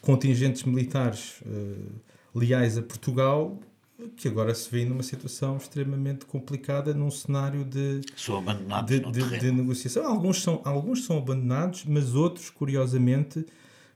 [0.00, 3.58] contingentes militares uh, leais a Portugal
[4.16, 10.04] que agora se vê numa situação extremamente complicada num cenário de, de, de, de, negociação.
[10.04, 13.46] Alguns são, alguns são abandonados, mas outros, curiosamente,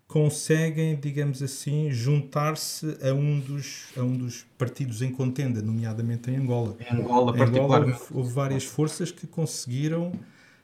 [0.08, 6.36] conseguem, digamos assim, juntar-se a um dos a um dos partidos em contenda, nomeadamente em
[6.36, 6.76] Angola.
[6.80, 10.10] Em Angola, em Angola houve, houve, várias forças que conseguiram,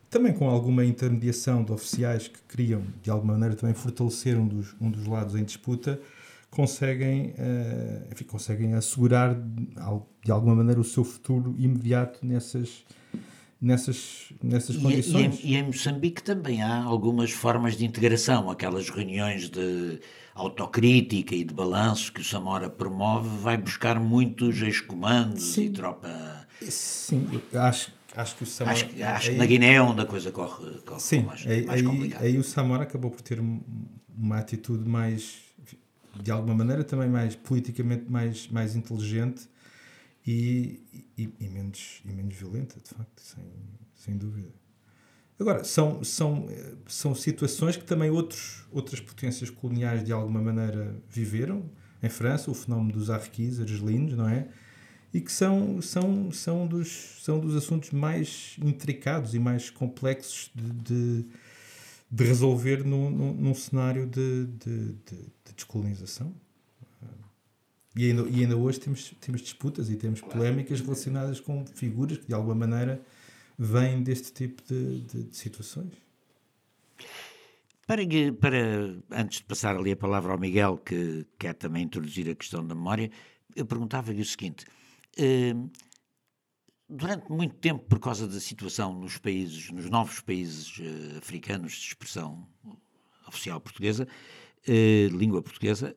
[0.09, 4.75] também com alguma intermediação de oficiais que queriam, de alguma maneira, também fortalecer um dos,
[4.81, 6.01] um dos lados em disputa,
[6.51, 9.37] conseguem, uh, enfim, conseguem assegurar
[10.25, 12.83] de alguma maneira o seu futuro imediato nessas
[13.65, 15.41] nessas, nessas condições.
[15.41, 20.01] E, e, em, e, em, Moçambique também há algumas formas de integração, aquelas reuniões de
[20.35, 26.47] autocrítica e de balanço que o Samora promove, vai buscar muitos ex-comandos e tropa.
[26.61, 28.77] Sim, acho, acho que o Samora.
[28.77, 31.65] Acho, acho aí, que na Guiné é onde a coisa corre, corre sim, mais, aí,
[31.65, 32.25] mais complicada.
[32.25, 33.41] Aí, aí o Samora acabou por ter
[34.17, 35.37] uma atitude mais,
[36.21, 39.49] de alguma maneira, também mais politicamente mais, mais inteligente
[40.27, 40.83] e,
[41.17, 43.45] e, e, menos, e menos violenta, de facto, sem,
[43.95, 44.53] sem dúvida.
[45.39, 46.47] Agora, são, são,
[46.87, 51.69] são situações que também outros, outras potências coloniais de alguma maneira viveram.
[52.03, 54.49] Em França, o fenómeno dos arrequis, argelinos, não é?
[55.13, 60.73] E que são, são, são, dos, são dos assuntos mais intricados e mais complexos de,
[60.73, 61.27] de,
[62.11, 66.35] de resolver no, no, num cenário de, de, de, de descolonização.
[67.97, 72.27] E ainda, e ainda hoje temos, temos disputas e temos polémicas relacionadas com figuras que
[72.27, 73.01] de alguma maneira
[73.57, 75.93] vêm deste tipo de, de, de situações.
[77.87, 78.03] Para,
[78.41, 82.67] para, antes de passar ali a palavra ao Miguel, que quer também introduzir a questão
[82.67, 83.11] da memória,
[83.55, 84.65] eu perguntava-lhe o seguinte:
[85.19, 85.71] uh,
[86.89, 91.89] durante muito tempo, por causa da situação nos países, nos novos países uh, africanos de
[91.89, 92.49] expressão
[93.29, 94.09] oficial portuguesa,
[94.67, 95.95] uh, língua portuguesa,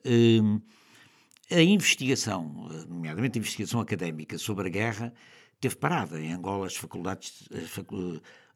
[1.49, 5.13] a investigação, nomeadamente a investigação académica sobre a guerra,
[5.59, 6.19] teve parada.
[6.19, 7.47] Em Angola, as faculdades,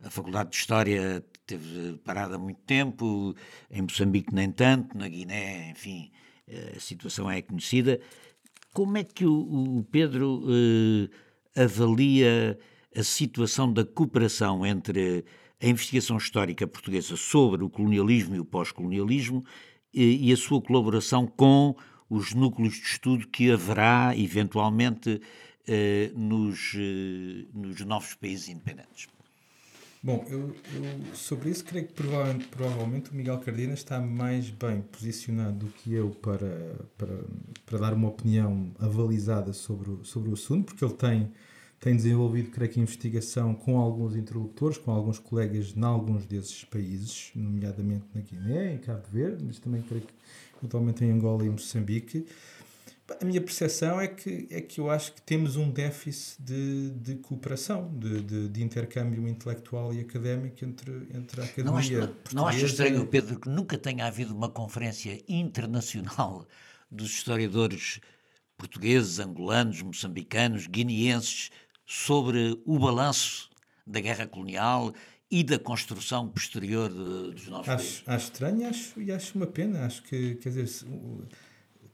[0.03, 3.35] a Faculdade de História teve parada há muito tempo,
[3.69, 6.11] em Moçambique nem tanto, na Guiné, enfim,
[6.75, 7.99] a situação é conhecida.
[8.73, 12.57] Como é que o, o Pedro eh, avalia
[12.95, 15.25] a situação da cooperação entre
[15.61, 19.43] a investigação histórica portuguesa sobre o colonialismo e o pós-colonialismo
[19.93, 21.75] e, eh, e a sua colaboração com
[22.11, 25.21] os núcleos de estudo que haverá, eventualmente,
[26.13, 26.73] nos,
[27.53, 29.07] nos novos países independentes.
[30.03, 30.39] Bom, eu,
[30.73, 35.67] eu, sobre isso creio que provavelmente, provavelmente o Miguel Cardenas está mais bem posicionado do
[35.67, 37.19] que eu para, para,
[37.67, 41.31] para dar uma opinião avalizada sobre o, sobre o assunto, porque ele tem,
[41.79, 47.31] tem desenvolvido, creio que, investigação com alguns interlocutores, com alguns colegas em alguns desses países,
[47.35, 50.13] nomeadamente na Guiné, em Cabo Verde, mas também creio que
[50.65, 52.25] atualmente em Angola e Moçambique.
[53.19, 57.15] A minha percepção é que, é que eu acho que temos um déficit de, de
[57.15, 61.65] cooperação, de, de, de intercâmbio intelectual e académico entre, entre a academia.
[61.65, 66.47] Não, acho, não acho estranho, Pedro, que nunca tenha havido uma conferência internacional
[66.89, 67.99] dos historiadores
[68.57, 71.49] portugueses, angolanos, moçambicanos, guineenses
[71.85, 73.49] sobre o balanço
[73.85, 74.93] da guerra colonial
[75.31, 78.03] e da construção posterior de, dos nossos acho, países.
[78.05, 79.85] Acho estranho acho, e acho uma pena.
[79.85, 80.85] Acho que, quer dizer,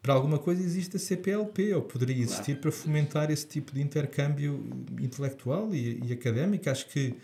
[0.01, 2.61] para alguma coisa existe a CPLP, ou poderia existir claro.
[2.61, 4.67] para fomentar esse tipo de intercâmbio
[4.99, 6.67] intelectual e, e académico.
[6.67, 7.15] Acho que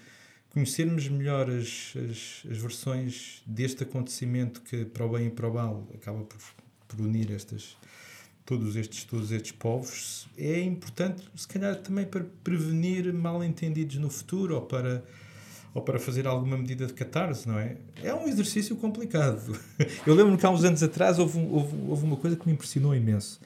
[0.52, 5.54] conhecermos melhor as, as, as, versões deste acontecimento que, para o bem e para o
[5.54, 6.38] mal, acaba por,
[6.88, 7.76] por unir estas,
[8.46, 14.54] todos, estes, todos estes povos, é importante, se calhar, também para prevenir mal-entendidos no futuro
[14.54, 15.04] ou para
[15.74, 17.78] ou para fazer alguma medida de catarse, não é?
[18.02, 19.58] É um exercício complicado.
[20.06, 22.96] Eu lembro-me que há uns anos atrás houve, houve, houve uma coisa que me impressionou
[22.96, 23.42] imenso.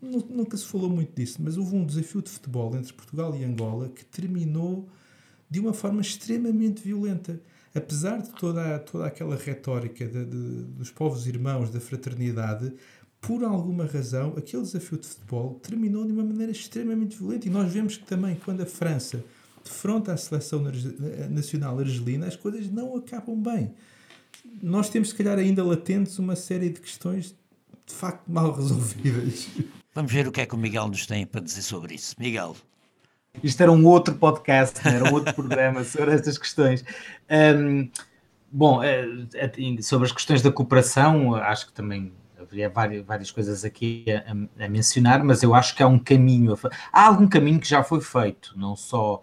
[0.00, 3.88] Nunca se falou muito disso, mas houve um desafio de futebol entre Portugal e Angola
[3.88, 4.88] que terminou
[5.48, 7.40] de uma forma extremamente violenta.
[7.74, 12.72] Apesar de toda, toda aquela retórica de, de, dos povos irmãos, da fraternidade,
[13.20, 17.48] por alguma razão, aquele desafio de futebol terminou de uma maneira extremamente violenta.
[17.48, 19.24] E nós vemos que também, quando a França
[19.64, 20.62] defronta a seleção
[21.30, 23.74] nacional argelina, as coisas não acabam bem.
[24.62, 27.34] Nós temos, se calhar, ainda latentes uma série de questões
[27.86, 29.48] de facto mal resolvidas.
[29.94, 32.14] Vamos ver o que é que o Miguel nos tem para dizer sobre isso.
[32.18, 32.54] Miguel.
[33.42, 36.84] Isto era um outro podcast, era um outro programa sobre estas questões.
[37.30, 37.88] Um,
[38.50, 39.08] bom, eh,
[39.80, 44.68] sobre as questões da cooperação, acho que também haveria várias, várias coisas aqui a, a,
[44.68, 46.56] mencionar, mas eu acho que há um caminho.
[46.92, 49.20] Há algum caminho que já foi feito, não só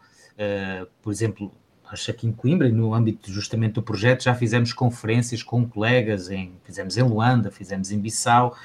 [1.01, 1.51] por exemplo,
[1.91, 6.54] acho aqui em Coimbra, no âmbito justamente do projeto, já fizemos conferências com colegas, em,
[6.63, 8.56] fizemos em Luanda, fizemos em Bissau,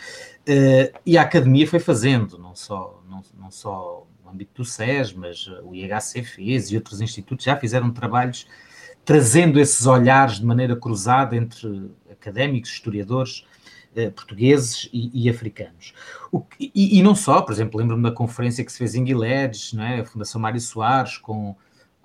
[0.49, 5.13] uh, e a academia foi fazendo, não só, não, não só no âmbito do SES,
[5.13, 8.47] mas o IHC fez e outros institutos já fizeram trabalhos
[9.05, 13.47] trazendo esses olhares de maneira cruzada entre académicos, historiadores,
[13.95, 15.95] eh, portugueses e, e africanos.
[16.59, 19.05] E, e, não só, por exemplo, lembro-me da conferência que se fez em
[19.73, 20.01] não é?
[20.01, 21.57] a Fundação Mário Soares, com,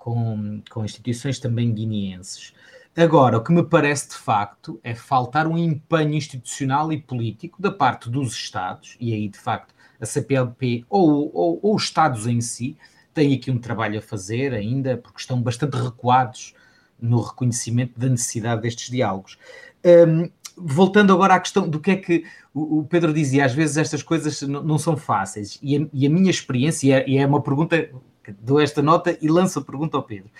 [0.02, 2.52] com, com instituições também guineenses.
[2.96, 7.70] Agora, o que me parece de facto é faltar um empenho institucional e político da
[7.70, 12.40] parte dos Estados, e aí de facto a CPLP ou, ou, ou os Estados em
[12.40, 12.76] si
[13.14, 16.52] têm aqui um trabalho a fazer ainda, porque estão bastante recuados
[17.00, 19.38] no reconhecimento da necessidade destes diálogos.
[19.84, 24.02] Um, voltando agora à questão do que é que o, Pedro dizia, às vezes estas
[24.02, 27.40] coisas não, são fáceis, e a, e a minha experiência, e é, e é, uma
[27.40, 27.88] pergunta,
[28.30, 30.30] dou esta nota e lanço a pergunta ao Pedro.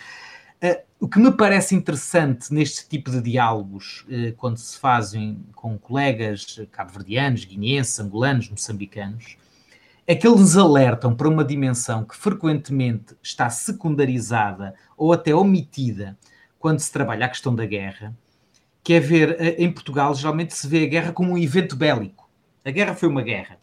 [0.62, 5.76] Uh, o que me parece interessante neste tipo de diálogos, uh, quando se fazem com
[5.76, 9.36] colegas cabo-verdianos, guineenses, angolanos, moçambicanos,
[10.06, 16.16] é que eles alertam para uma dimensão que frequentemente está secundarizada ou até omitida
[16.60, 18.16] quando se trabalha a questão da guerra,
[18.84, 22.30] que é ver, eh, em Portugal, geralmente se vê a guerra como um evento bélico.
[22.64, 23.58] A guerra foi uma guerra.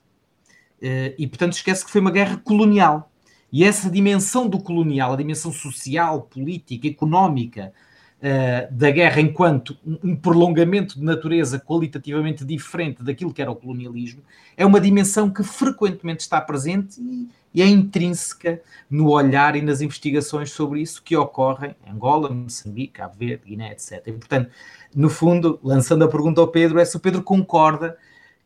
[1.17, 3.11] E, portanto, esquece que foi uma guerra colonial.
[3.51, 7.73] E essa dimensão do colonial, a dimensão social, política, económica
[8.19, 14.21] uh, da guerra, enquanto um prolongamento de natureza qualitativamente diferente daquilo que era o colonialismo,
[14.55, 19.81] é uma dimensão que frequentemente está presente e, e é intrínseca no olhar e nas
[19.81, 24.03] investigações sobre isso que ocorrem em Angola, Moçambique, Cabo Verde, Guiné, etc.
[24.05, 24.51] E, portanto,
[24.95, 27.97] no fundo, lançando a pergunta ao Pedro, é se o Pedro concorda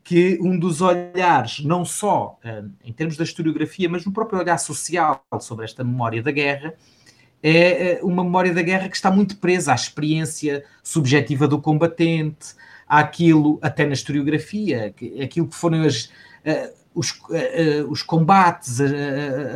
[0.04, 4.58] que um dos olhares, não só uh, em termos da historiografia, mas no próprio olhar
[4.58, 6.74] social sobre esta memória da guerra,
[7.42, 12.54] é uh, uma memória da guerra que está muito presa à experiência subjetiva do combatente,
[12.86, 17.18] àquilo, até na historiografia, aquilo que foram as, uh, os,
[17.88, 18.78] os combates,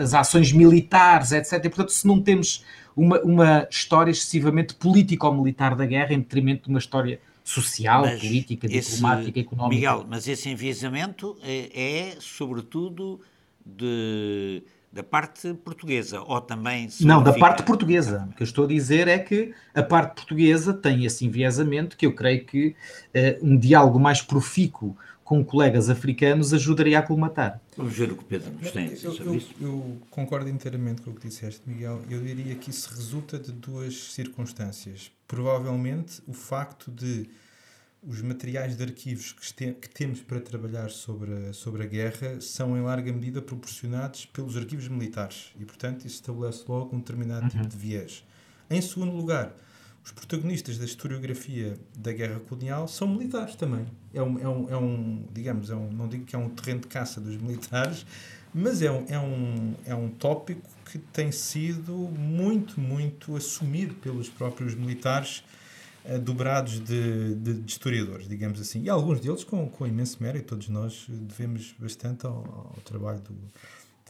[0.01, 1.61] as ações militares, etc.
[1.65, 2.65] Portanto, se não temos
[2.97, 8.67] uma, uma história excessivamente político-militar da guerra em detrimento de uma história social, mas política,
[8.71, 9.75] esse, diplomática, económica.
[9.75, 13.23] Miguel, mas esse enviesamento é, é sobretudo
[13.65, 16.89] de, da parte portuguesa, ou também...
[17.01, 18.29] Não, da parte portuguesa.
[18.31, 22.05] O que eu estou a dizer é que a parte portuguesa tem esse enviesamento que
[22.05, 22.77] eu creio que
[23.15, 24.95] uh, um diálogo mais profícuo
[25.29, 27.61] com colegas africanos ajudaria a colmatar.
[27.77, 29.55] Vamos ver o que Pedro nos tem a dizer sobre eu, isso.
[29.61, 32.01] Eu concordo inteiramente com o que disseste, Miguel.
[32.09, 35.13] Eu diria que isso resulta de duas circunstâncias.
[35.27, 37.29] Provavelmente o facto de
[38.03, 42.41] os materiais de arquivos que, este, que, temos para trabalhar sobre a, sobre a guerra
[42.41, 47.43] são em larga medida proporcionados pelos arquivos militares e, portanto, isso estabelece logo um determinado
[47.43, 47.51] uhum.
[47.51, 48.25] tipo de viés.
[48.71, 49.55] Em segundo lugar,
[50.09, 53.87] os protagonistas da historiografia da guerra colonial são militares também.
[54.15, 56.81] É um, é um, é um digamos, é um, não digo que é um terreno
[56.81, 58.07] de caça dos militares,
[58.55, 64.31] mas é um, é um, é um tópico que tem sido muito, muito assumido pelos
[64.31, 65.45] próprios militares
[66.07, 68.83] uh, dobrados de, de, de, historiadores, digamos assim.
[68.85, 73.35] E alguns deles com, com imenso mérito, todos nós devemos bastante ao, ao trabalho do,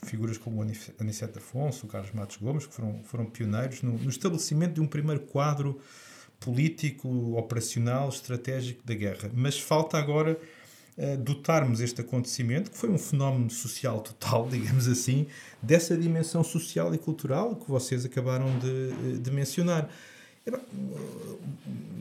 [0.05, 4.81] figuras como Anicete Afonso, Carlos Matos Gomes, que foram, foram pioneiros no, no estabelecimento de
[4.81, 5.81] um primeiro quadro
[6.41, 9.31] político, operacional, estratégico da guerra.
[9.35, 10.39] Mas falta agora
[10.97, 15.27] uh, dotarmos este acontecimento, que foi um fenómeno social total, digamos assim,
[15.61, 19.89] dessa dimensão social e cultural que vocês acabaram de, de mencionar.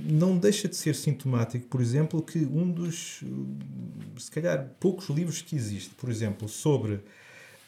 [0.09, 3.21] Não deixa de ser sintomático, por exemplo, que um dos,
[4.17, 7.01] se calhar, poucos livros que existe, por exemplo, sobre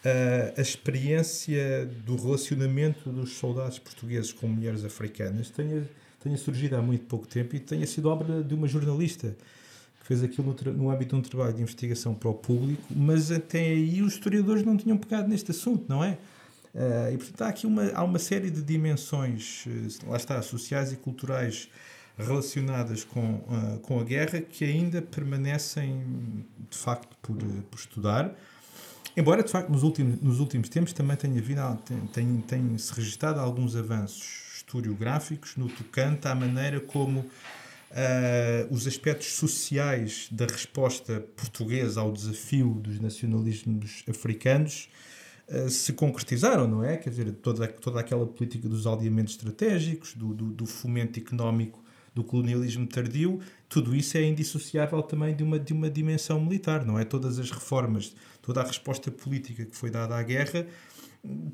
[0.02, 5.86] Uh, a experiência do relacionamento dos soldados portugueses com mulheres africanas tenha,
[6.22, 9.36] tenha surgido há muito pouco tempo e tenha sido obra de uma jornalista
[10.00, 13.30] que fez aquilo no, no âmbito de um trabalho de investigação para o público, mas
[13.30, 16.16] até aí os historiadores não tinham pegado neste assunto, não é?
[16.74, 20.92] Uh, e portanto há aqui uma, há uma série de dimensões, uh, lá está, sociais
[20.92, 21.68] e culturais
[22.16, 26.02] relacionadas com, uh, com a guerra que ainda permanecem
[26.70, 28.34] de facto por, por estudar
[29.16, 31.60] Embora, de facto, nos últimos, nos últimos tempos também tenha vindo,
[32.12, 37.28] tem, tem, se registrado alguns avanços historiográficos no tocante à maneira como uh,
[38.70, 44.88] os aspectos sociais da resposta portuguesa ao desafio dos nacionalismos africanos
[45.48, 46.96] uh, se concretizaram, não é?
[46.96, 51.82] Quer dizer, toda, toda aquela política dos aldeamentos estratégicos, do, do, do fomento económico
[52.20, 56.98] do colonialismo tardio, tudo isso é indissociável também de uma, de uma dimensão militar, não
[56.98, 57.04] é?
[57.04, 60.66] Todas as reformas, toda a resposta política que foi dada à guerra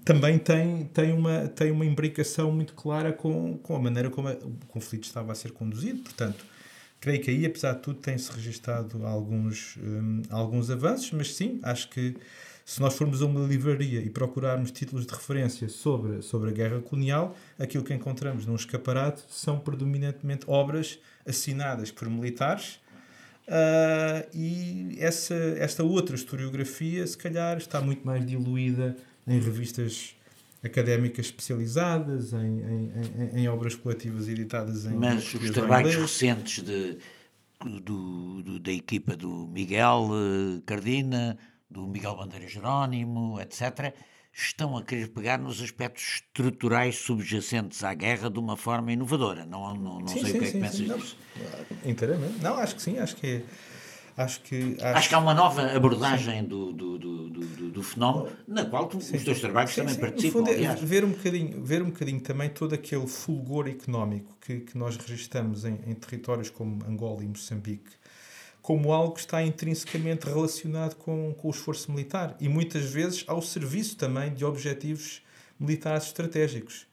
[0.05, 4.67] também tem, tem, uma, tem uma imbricação muito clara com, com a maneira como o
[4.69, 6.03] conflito estava a ser conduzido.
[6.03, 6.45] Portanto,
[7.01, 11.89] creio que aí, apesar de tudo, tem-se registado alguns, um, alguns avanços, mas sim, acho
[11.91, 12.17] que
[12.67, 16.81] se nós formos a uma livraria e procurarmos títulos de referência sobre, sobre a guerra
[16.81, 22.81] colonial, aquilo que encontramos num escaparate são predominantemente obras assinadas por militares.
[23.47, 28.97] Uh, e essa, esta outra historiografia, se calhar, está muito mais diluída
[29.29, 30.17] em revistas
[30.61, 32.93] académicas especializadas, em, em,
[33.37, 34.97] em, em obras coletivas editadas em.
[34.97, 36.99] Mas os trabalhos recentes de,
[37.81, 41.39] do, do, da equipa do Miguel uh, Cardina
[41.71, 43.95] do Miguel Bandeira Jerónimo, etc.,
[44.33, 49.47] estão a querer pegar nos aspectos estruturais subjacentes à guerra de uma forma inovadora.
[49.47, 51.19] Não, não, não sim, sei sim, o que é que pensas disso.
[51.85, 52.43] Inteiramente.
[52.43, 53.43] Não, acho que sim, acho que é.
[54.17, 54.99] Acho que, acho...
[54.99, 58.97] acho que há uma nova abordagem do, do, do, do, do fenómeno, na qual tu,
[58.97, 60.01] os teus trabalhos sim, também sim.
[60.01, 60.39] participam.
[60.39, 64.79] Fundo, é ver, um bocadinho, ver um bocadinho também todo aquele fulgor económico que, que
[64.79, 67.91] nós registramos em, em territórios como Angola e Moçambique,
[68.67, 73.41] como algo que está intrinsecamente relacionado com, com o esforço militar e muitas vezes ao
[73.41, 75.23] serviço também de objetivos
[75.57, 76.85] militares estratégicos.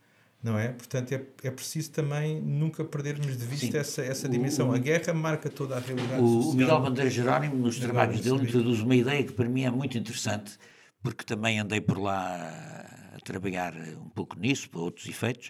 [0.44, 0.68] Não é?
[0.68, 4.70] Portanto, é, é preciso também nunca perdermos de vista essa, essa dimensão.
[4.70, 6.52] O, a guerra marca toda a realidade o, social.
[6.52, 9.98] O Miguel Bandeira Jerónimo, nos trabalhos dele, introduz uma ideia que para mim é muito
[9.98, 10.60] interessante,
[11.02, 15.50] porque também andei por lá a trabalhar um pouco nisso, para outros efeitos,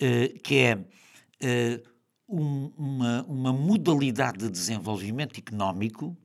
[0.00, 0.78] eh, que é
[1.42, 1.80] eh,
[2.28, 6.16] um, uma, uma modalidade de desenvolvimento económico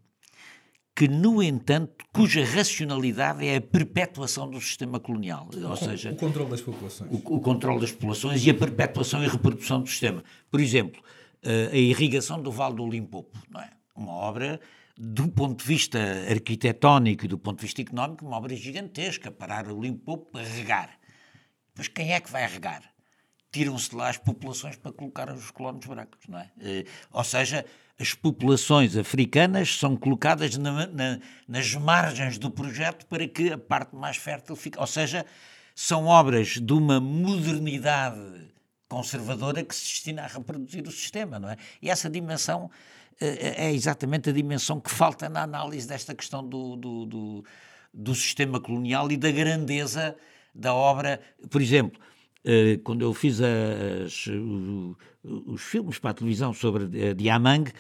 [0.96, 6.12] que, no entanto, cuja racionalidade é a perpetuação do sistema colonial, ou seja...
[6.12, 7.12] O controle das populações.
[7.12, 10.24] O, o controle das populações e a perpetuação e reprodução do sistema.
[10.52, 11.02] Por exemplo,
[11.42, 13.72] eh, a irrigação do Vale do Limpopo, não é?
[13.96, 14.60] Uma obra,
[14.96, 16.00] do ponto de vista
[16.30, 20.92] arquitetónico e do ponto de vista económico, uma obra gigantesca, parar o Limpopo para regar.
[21.76, 22.93] Mas quem é que vai regar?
[23.54, 26.50] Tiram-se de lá as populações para colocar os colonos brancos, não é?
[26.60, 27.66] Eh, ou seja,
[28.00, 33.96] as populações africanas são colocadas na, na, nas margens do projeto para que a parte
[33.96, 34.80] mais fértil fique.
[34.80, 35.26] Ou seja,
[35.76, 38.52] são obras de uma modernidade
[38.90, 41.58] conservadora que se destina a reproduzir o sistema, não é?
[41.82, 42.70] E essa dimensão
[43.20, 47.46] é exatamente a dimensão que falta na análise desta questão do, do, do,
[47.94, 50.16] do sistema colonial e da grandeza
[50.54, 51.22] da obra.
[51.50, 52.13] Por exemplo, eh,
[52.84, 54.28] quando eu fiz as,
[55.24, 57.72] os filmes para a televisão sobre Diamang,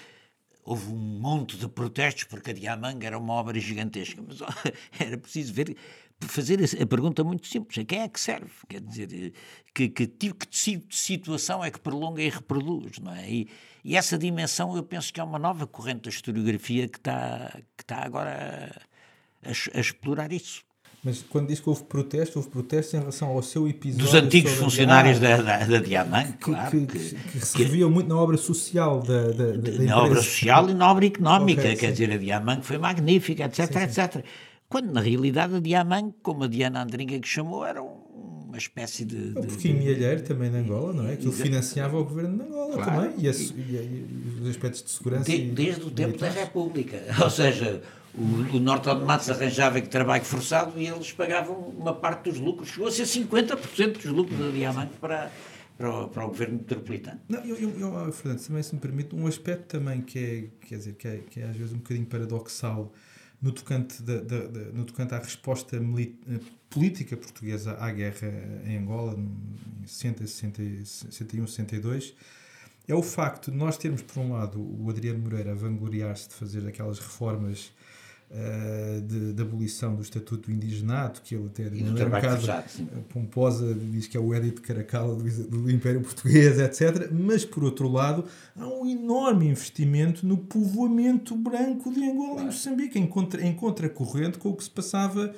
[0.63, 4.39] houve um monte de protestos porque a Diamanga era uma obra gigantesca, mas
[4.99, 5.75] era preciso ver,
[6.21, 8.51] fazer a pergunta muito simples: a quem é que serve?
[8.67, 9.33] Quer dizer,
[9.73, 13.29] que, que tipo de situação é que prolonga e reproduz, não é?
[13.29, 13.49] E,
[13.83, 17.83] e, essa dimensão eu penso que é uma nova corrente da historiografia que está, que
[17.83, 18.81] está agora
[19.43, 20.63] a, a, a explorar isso.
[21.03, 24.05] Mas quando diz que houve protesto, houve protesto em relação ao seu episódio.
[24.05, 26.71] Dos antigos funcionários da, da, da Diamante, claro.
[26.71, 30.21] Que, que, que, que se reviam muito na obra social da, da, da Na obra
[30.21, 31.61] social e na obra económica.
[31.61, 31.91] Okay, quer sim.
[31.91, 34.01] dizer, a Diamante foi magnífica, etc, sim, sim.
[34.01, 34.25] etc.
[34.69, 39.37] Quando, na realidade, a Diamante, como a Diana Andringa que chamou, era uma espécie de...
[39.37, 41.17] O Porquinho Milheiro também na Angola, não é?
[41.17, 42.91] Que ele financiava o governo de Angola claro.
[42.91, 43.25] também.
[43.25, 45.25] E, a, e, e, os aspectos de segurança.
[45.25, 47.03] De, desde o tempo da República.
[47.21, 47.81] Ou seja
[48.15, 52.39] o, o Norte de Matos arranjava que trabalho forçado e eles pagavam uma parte dos
[52.39, 55.31] lucros, chegou a ser 50% dos lucros da Diamante para,
[55.77, 57.19] para o, para o governo metropolitano.
[57.27, 60.77] Não, eu, eu, eu, Fernando, também se me permite, um aspecto também que é, quer
[60.77, 62.93] dizer, que é, que é às vezes um bocadinho paradoxal
[63.41, 66.39] no tocante, da, da, da, no tocante à resposta eh,
[66.69, 68.31] política portuguesa à guerra
[68.65, 72.15] em Angola, em 60, 60, 61, 62,
[72.87, 76.35] é o facto de nós termos, por um lado, o Adriano Moreira a vangloriar-se de
[76.35, 77.73] fazer aquelas reformas
[78.33, 82.63] uh, de, de, abolição do Estatuto do Indigenato, que ele até de maneira um bocado
[83.09, 87.09] pomposa diz que é o Edito Caracala do, do Império Português, etc.
[87.11, 88.25] Mas, por outro lado,
[88.55, 92.41] há um enorme investimento no povoamento branco de Angola claro.
[92.41, 95.33] e Moçambique, em, contra, em contracorrente com o que se passava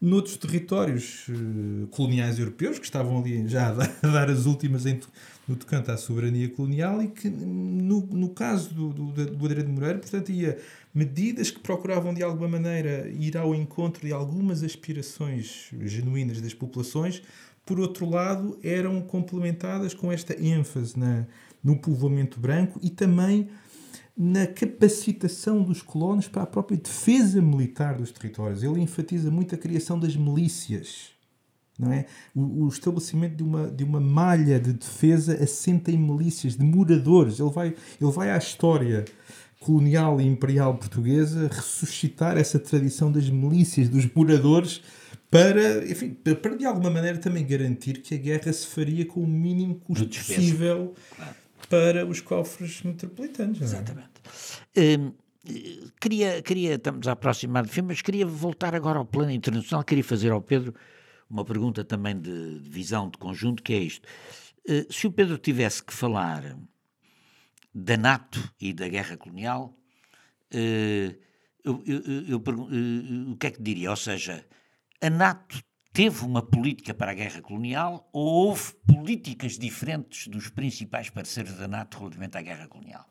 [0.00, 4.84] noutros territórios uh, coloniais europeus que estavam ali já a dar, a dar as últimas
[4.84, 5.00] em,
[5.48, 9.74] no tocante à soberania colonial e que no, no caso do, do, do Adriano de
[9.74, 10.58] Moreira, portanto, ia
[10.96, 17.22] medidas que procuravam de alguma maneira ir ao encontro de algumas aspirações genuínas das populações,
[17.66, 21.26] por outro lado, eram complementadas com esta ênfase na,
[21.62, 23.50] no povoamento branco e também
[24.16, 28.62] na capacitação dos colonos para a própria defesa militar dos territórios.
[28.62, 31.14] Ele enfatiza muito a criação das milícias.
[31.78, 32.06] Não é?
[32.34, 37.38] o, o estabelecimento de uma, de uma malha de defesa assenta em milícias, de moradores.
[37.38, 39.04] Ele vai, ele vai à história
[39.66, 44.80] colonial e imperial portuguesa ressuscitar essa tradição das milícias, dos moradores,
[45.28, 49.26] para, enfim, para de alguma maneira também garantir que a guerra se faria com o
[49.26, 51.34] mínimo custo possível claro.
[51.68, 53.60] para os cofres metropolitanos.
[53.60, 53.64] É?
[53.64, 54.08] Exatamente.
[54.78, 55.12] Hum,
[56.00, 60.04] queria, queria, estamos a aproximar do fim, mas queria voltar agora ao plano internacional, queria
[60.04, 60.72] fazer ao Pedro
[61.28, 64.06] uma pergunta também de, de visão de conjunto, que é isto.
[64.68, 66.56] Uh, se o Pedro tivesse que falar
[67.78, 69.78] da NATO e da guerra colonial,
[70.54, 71.26] uh,
[71.62, 73.90] eu, eu, eu, uh, o que é que diria?
[73.90, 74.46] Ou seja,
[74.98, 75.62] a NATO
[75.92, 81.68] teve uma política para a guerra colonial ou houve políticas diferentes dos principais parceiros da
[81.68, 83.06] NATO relativamente à guerra colonial?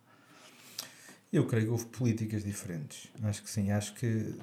[1.32, 3.12] Eu creio que houve políticas diferentes.
[3.22, 3.70] Acho que sim.
[3.70, 4.36] Acho que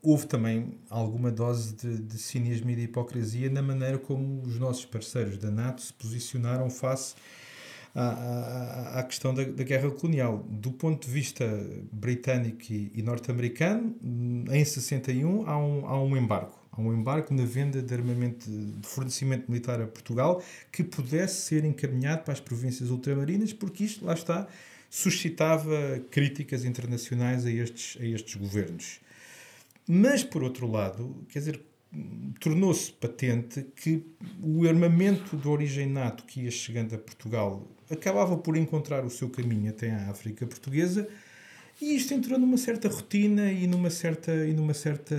[0.00, 4.86] houve também alguma dose de, de cinismo e de hipocrisia na maneira como os nossos
[4.86, 7.14] parceiros da NATO se posicionaram face
[7.94, 10.44] à, à, à questão da, da, guerra colonial.
[10.48, 11.44] Do ponto de vista
[11.92, 13.96] britânico e, e norte-americano,
[14.50, 16.58] em 61 há um, há um embargo.
[16.78, 22.22] Um embargo na venda de armamento, de fornecimento militar a Portugal que pudesse ser encaminhado
[22.22, 24.46] para as províncias ultramarinas, porque isto, lá está,
[24.88, 29.00] suscitava críticas internacionais a estes, a estes governos.
[29.88, 31.60] Mas, por outro lado, quer dizer,
[32.40, 34.04] tornou-se patente que
[34.42, 39.28] o armamento de origem NATO que ia chegando a Portugal acabava por encontrar o seu
[39.28, 41.08] caminho até à África Portuguesa
[41.80, 45.14] e isto entrou numa certa rotina e numa certa, e numa certa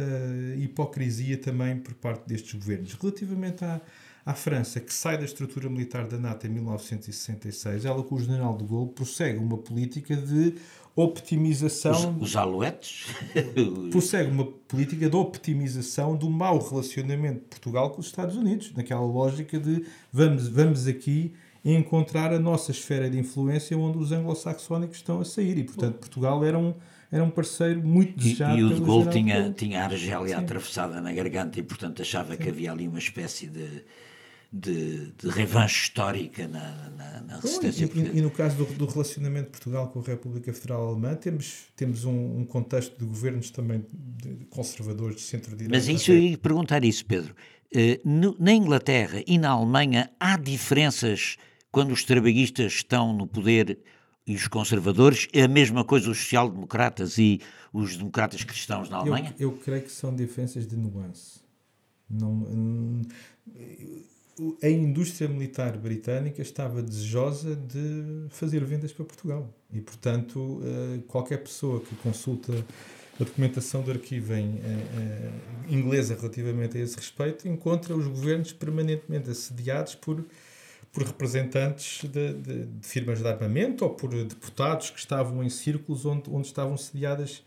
[0.57, 2.93] hipocrisia também por parte destes governos.
[2.93, 3.79] Relativamente à,
[4.25, 8.57] à França, que sai da estrutura militar da NATO em 1966, ela com o general
[8.57, 10.55] de Gaulle prossegue uma política de
[10.97, 12.17] optimização.
[12.19, 13.05] Os, os aluetes?
[13.89, 18.99] prossegue uma política de optimização do mau relacionamento de Portugal com os Estados Unidos, naquela
[19.05, 25.19] lógica de vamos, vamos aqui encontrar a nossa esfera de influência onde os anglo-saxónicos estão
[25.19, 25.57] a sair.
[25.57, 26.73] E, portanto, Portugal era um,
[27.11, 28.57] era um parceiro muito desejado.
[28.57, 30.43] E, e o de Gaulle tinha, tinha a Argélia Sim.
[30.43, 32.41] atravessada na garganta e, portanto, achava Sim.
[32.41, 33.83] que havia ali uma espécie de,
[34.51, 38.85] de, de revanche histórica na, na, na resistência Bom, e, e, no caso do, do,
[38.85, 43.51] relacionamento de Portugal com a República Federal Alemã, temos, temos um, um contexto de governos
[43.51, 45.75] também de conservadores de centro-direita.
[45.75, 47.35] Mas isso eu ia perguntar isso, Pedro.
[48.03, 51.37] No, na Inglaterra e na Alemanha há diferenças
[51.71, 53.79] quando os trabalhistas estão no poder
[54.25, 57.41] e os conservadores, é a mesma coisa os social-democratas e
[57.73, 59.35] os democratas cristãos na Alemanha?
[59.39, 61.39] Eu, eu creio que são diferenças de nuance.
[62.09, 62.45] Não,
[64.63, 69.53] a indústria militar britânica estava desejosa de fazer vendas para Portugal.
[69.71, 72.53] E, portanto, uh, qualquer pessoa que consulta
[73.19, 74.61] a documentação de arquivo em uh,
[75.67, 80.23] inglesa relativamente a esse respeito encontra os governos permanentemente assediados por
[80.91, 86.05] por representantes de, de, de, firmas de armamento ou por deputados que estavam em círculos
[86.05, 87.43] onde, onde estavam sediadas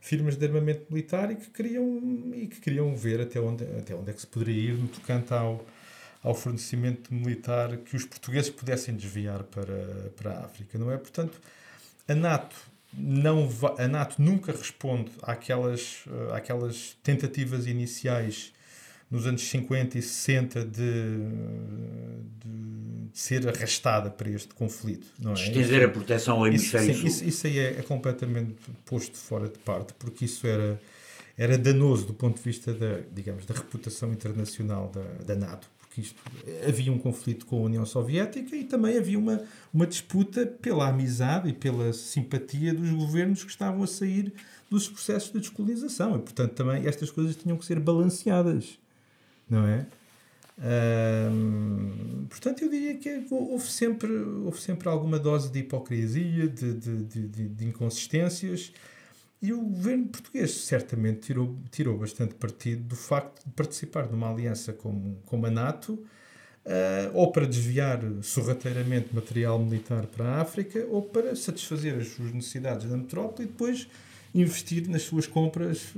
[0.00, 2.00] firmas de armamento militar e que queriam,
[2.34, 5.32] e que queriam ver até onde, até onde é que se poderia ir no tocante
[5.32, 5.64] ao,
[6.22, 10.96] ao fornecimento militar que os portugueses pudessem desviar para, para a África, não é?
[10.96, 11.38] Portanto,
[12.08, 12.56] a NATO
[12.92, 18.52] não a NATO nunca responde àquelas, àquelas tentativas iniciais
[19.10, 20.70] nos anos 50 e 60 de,
[22.38, 25.08] de, de ser arrastada para este conflito.
[25.18, 25.34] Não é?
[25.34, 29.48] Estender a proteção ao hemisfério isso, sim, isso, isso, aí é, é, completamente posto fora
[29.48, 30.80] de parte, porque isso era,
[31.36, 35.68] era danoso do ponto de vista da, digamos, da reputação internacional da, da NATO.
[36.00, 36.20] Isto,
[36.66, 39.42] havia um conflito com a União Soviética e também havia uma,
[39.72, 44.32] uma disputa pela amizade e pela simpatia dos governos que estavam a sair
[44.68, 46.16] dos processos de descolonização.
[46.16, 48.78] E, portanto, também estas coisas tinham que ser balanceadas
[49.50, 49.86] não é?
[52.28, 57.48] portanto, eu diria que houve sempre, houve sempre alguma dose de hipocrisia, de, de, de,
[57.48, 58.70] de, inconsistências,
[59.42, 64.72] e o governo português certamente tirou, tirou bastante partido do facto de participar numa aliança
[64.72, 71.02] como, como a NATO, uh, ou para desviar sorrateiramente material militar para a África, ou
[71.02, 73.88] para satisfazer as suas necessidades da metrópole e depois
[74.34, 75.94] investir nas suas compras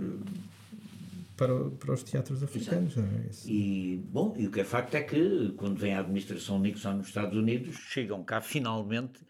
[1.36, 2.96] para, para os teatros africanos.
[2.96, 3.24] Não é?
[3.46, 7.08] E, bom, e o que é facto é que, quando vem a administração Nixon nos
[7.08, 9.20] Estados Unidos, chegam cá finalmente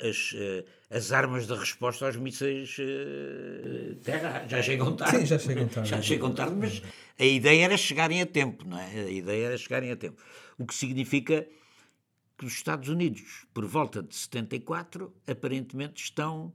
[0.00, 4.46] as, eh, as armas de resposta aos mísseis uh, terra.
[4.48, 5.18] Já chegam tarde.
[5.18, 5.88] Sim, já chegam tarde.
[5.88, 6.82] já chegam tarde, mas
[7.18, 8.86] a ideia era chegarem a tempo, não é?
[8.86, 10.22] A ideia era chegarem a tempo.
[10.58, 11.46] O que significa
[12.36, 16.52] que os Estados Unidos, por volta de 74, aparentemente estão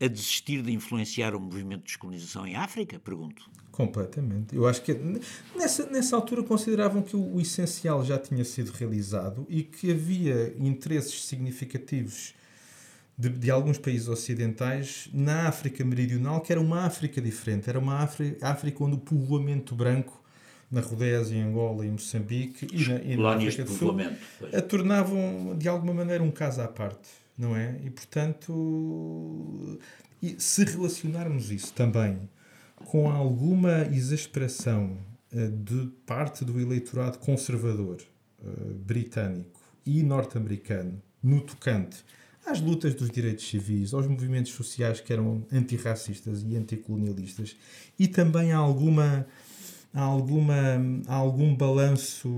[0.00, 2.98] a desistir de influenciar o movimento de descolonização em África?
[2.98, 3.48] Pergunto.
[3.72, 4.56] Completamente.
[4.56, 4.94] Eu acho que
[5.54, 10.54] nessa, nessa altura consideravam que o, o, essencial já tinha sido realizado e que havia
[10.58, 12.34] interesses significativos
[13.18, 17.68] de, de, alguns países ocidentais na África Meridional, que era uma África diferente.
[17.68, 20.22] Era uma África, África onde o povoamento branco
[20.70, 23.94] na Rodésia, em Angola e Moçambique e na, e na África do Sul
[24.52, 27.80] a tornavam de alguma maneira um caso à parte não é?
[27.84, 29.78] E portanto,
[30.38, 32.28] se relacionarmos isso também
[32.84, 34.96] com alguma exasperação
[35.32, 38.00] uh, de parte do eleitorado conservador
[38.40, 42.04] uh, britânico e norte-americano no tocante
[42.44, 47.56] às lutas dos direitos civis, aos movimentos sociais que eram antirracistas e anticolonialistas
[47.98, 49.26] e também a alguma
[49.96, 50.54] há, alguma,
[51.08, 52.28] há algum balanço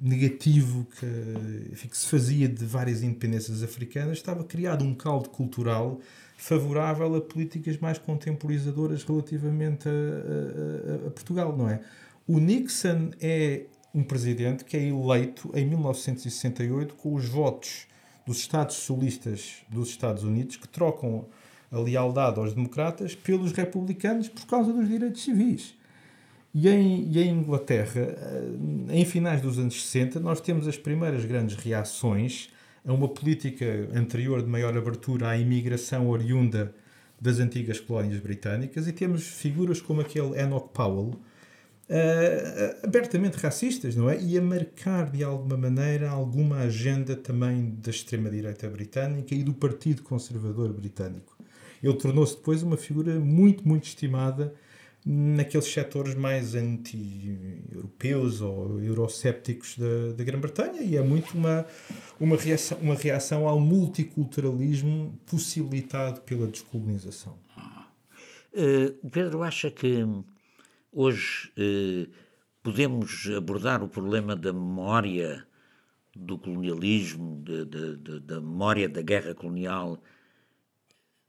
[0.00, 5.98] negativo que, que se fazia de várias independências africanas, estava criado um caldo cultural
[6.36, 11.80] favorável a políticas mais contemporizadoras relativamente a, a, a, Portugal, não é?
[12.28, 13.62] O Nixon é
[13.92, 17.88] um presidente que é eleito em 1968 com os votos
[18.24, 21.26] dos Estados Solistas dos Estados Unidos que trocam
[21.72, 25.77] a lealdade aos democratas pelos republicanos por causa dos direitos civis.
[26.54, 28.42] E em, e em Inglaterra, eh,
[28.90, 32.48] em finais dos anos 60, nós temos as primeiras grandes reações
[32.86, 36.74] a uma política anterior de maior abertura à imigração oriunda
[37.20, 41.10] das antigas colónias britânicas e temos figuras como aquele Enoch Powell,
[41.88, 44.20] uh, abertamente racistas, não é?
[44.20, 50.02] E a marcar de alguma maneira alguma agenda também da extrema-direita britânica e do Partido
[50.02, 51.36] Conservador Britânico.
[51.82, 54.54] Ele tornou-se depois uma figura muito, muito estimada
[55.10, 61.64] naqueles setores mais anti-europeus ou eurocépticos da, da Grã-Bretanha e é muito uma,
[62.20, 67.38] uma, reação, uma reação ao multiculturalismo possibilitado pela descolonização.
[68.52, 70.04] Uh, Pedro acha que
[70.92, 72.06] hoje uh,
[72.62, 75.46] podemos abordar o problema da memória
[76.14, 80.02] do colonialismo, de, de, de, da memória da guerra colonial,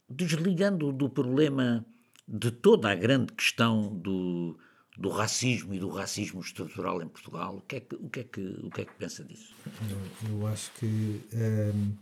[0.09, 1.85] desligando do problema
[2.29, 4.55] de toda a grande questão do,
[4.95, 7.57] do racismo e do racismo estrutural em Portugal.
[7.57, 9.55] O que é que, o que, é que, o que, é que pensa disso?
[9.89, 11.93] Eu, eu acho que um, ehm,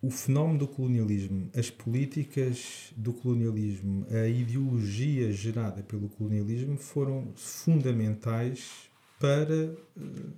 [0.00, 8.88] o fenómeno do colonialismo, as políticas do colonialismo, a ideologia gerada pelo colonialismo foram fundamentais
[9.18, 10.32] para uh,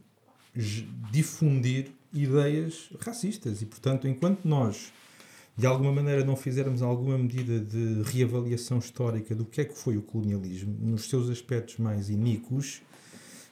[1.13, 4.93] difundir ideias racistas e, portanto, enquanto nós
[5.57, 9.97] de alguma maneira não fizermos alguma medida de reavaliação histórica do que é que foi
[9.97, 12.83] o colonialismo, nos seus aspectos mais iníquos,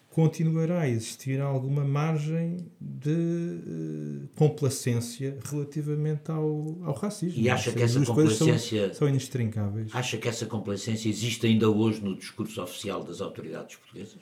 [0.08, 7.40] continuará a existir alguma margem de uh, complacência relativamente ao, ao racismo.
[7.40, 9.94] E acha que essa complacência são, são inextrincáveis.
[9.94, 14.16] Acha que essa complacência existe ainda hoje no discurso oficial das autoridades portuguesas?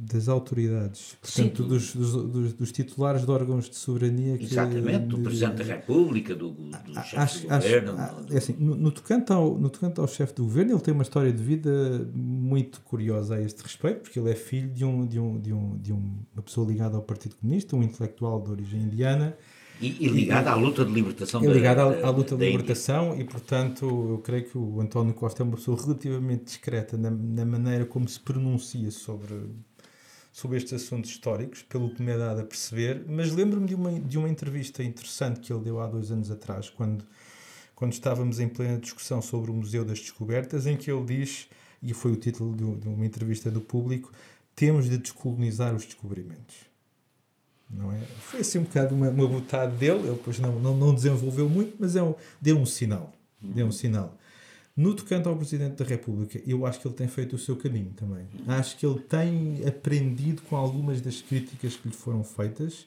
[0.00, 4.38] Das autoridades, portanto, Sim, dos, dos, dos, titulares de órgãos de soberania.
[4.38, 7.98] Que, Exatamente, do Presidente da República, do, do chefe acho, do governo.
[7.98, 10.94] Acho, é assim, no, no, tocante ao, no tocante ao chefe do governo, ele tem
[10.94, 15.04] uma história de vida muito curiosa a este respeito, porque ele é filho de, um,
[15.04, 18.80] de, um, de, um, de uma pessoa ligada ao Partido Comunista, um intelectual de origem
[18.80, 19.36] indiana.
[19.80, 21.42] E, e ligado à luta de libertação.
[21.42, 23.22] E ligado à, à, luta de libertação Índia.
[23.22, 27.44] e, portanto, eu creio que o António Costa é uma pessoa relativamente discreta na, na
[27.44, 29.34] maneira como se pronuncia sobre
[30.38, 33.98] sobre estes assuntos históricos, pelo que me é dado a perceber, mas lembro-me de uma,
[33.98, 37.04] de uma entrevista interessante que ele deu há dois anos atrás, quando,
[37.74, 41.48] quando estávamos em plena discussão sobre o Museu das Descobertas, em que ele diz,
[41.82, 44.12] e foi o título de, de uma entrevista do público,
[44.54, 46.54] temos de descolonizar os descobrimentos.
[47.68, 47.98] Não é?
[48.20, 51.74] Foi assim um bocado uma, uma botada dele, ele depois não, não, não desenvolveu muito,
[51.80, 53.12] mas é um, deu um sinal.
[53.42, 54.16] Deu um sinal.
[54.78, 57.90] No tocante ao Presidente da República, eu acho que ele tem feito o seu caminho
[57.96, 58.28] também.
[58.46, 62.86] Acho que ele tem aprendido com algumas das críticas que lhe foram feitas.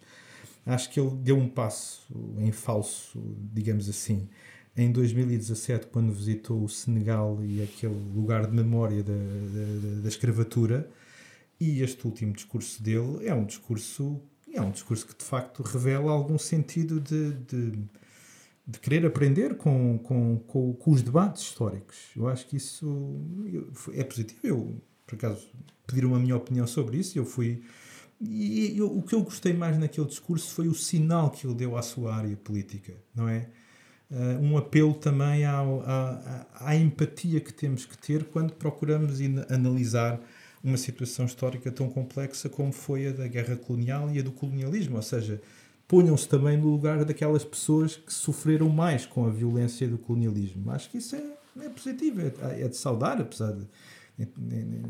[0.65, 3.21] Acho que ele deu um passo em falso,
[3.53, 4.29] digamos assim,
[4.77, 10.89] em 2017, quando visitou o Senegal e aquele lugar de memória da, da, da escravatura.
[11.59, 14.21] E este último discurso dele é um discurso,
[14.53, 17.83] é um discurso que de facto revela algum sentido de, de
[18.71, 21.97] de querer aprender com, com, com, com, os debates históricos.
[22.15, 23.21] Eu acho que isso
[23.93, 24.39] é positivo.
[24.43, 25.45] Eu, por acaso,
[25.85, 27.61] pediram a minha opinião sobre isso eu fui.
[28.21, 31.75] E eu, o que eu gostei mais naquele discurso foi o sinal que ele deu
[31.75, 33.49] à sua área política, não é?
[34.09, 39.19] Uh, um apelo também ao, à, à, empatia que temos que ter quando procuramos
[39.49, 40.19] analisar
[40.61, 44.97] uma situação histórica tão complexa como foi a da guerra colonial e a do colonialismo.
[44.97, 45.41] Ou seja,
[45.91, 50.71] ponham-se também no lugar daquelas pessoas que sofreram mais com a violência do colonialismo.
[50.71, 53.67] Acho que isso é, é positivo, é, é de saudar, apesar de.
[54.17, 54.83] Nem, nem,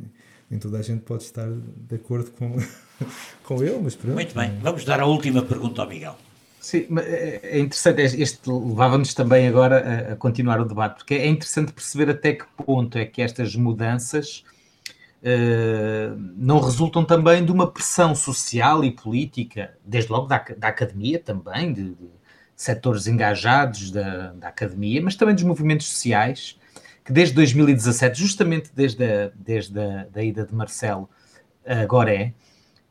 [0.47, 2.55] nem, toda a gente pode estar de acordo com,
[3.43, 4.13] com ele, mas pronto.
[4.13, 6.15] Muito bem, vamos dar a última pergunta ao Miguel.
[6.59, 11.27] Sim, é, é interessante, este levava-nos também agora a, a, continuar o debate, porque é
[11.27, 14.60] interessante perceber até que ponto é que estas mudanças Uh,
[16.35, 21.71] não resultam também de uma pressão social e política, desde logo da, da academia também,
[21.71, 22.09] de, de
[22.55, 26.57] setores engajados da, da, academia, mas também dos movimentos sociais,
[27.03, 31.09] que desde 2017, justamente desde a, desde a da ida de Marcelo
[31.65, 32.33] agora é,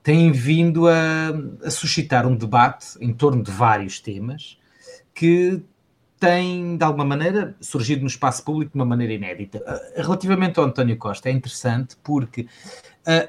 [0.02, 1.30] têm vindo a,
[1.64, 4.58] a suscitar um debate em torno de vários temas
[5.14, 5.62] que
[6.20, 9.62] tem, de alguma maneira, surgido no espaço público de uma maneira inédita.
[9.66, 13.28] Ah, relativamente ao António Costa, é interessante porque, uh,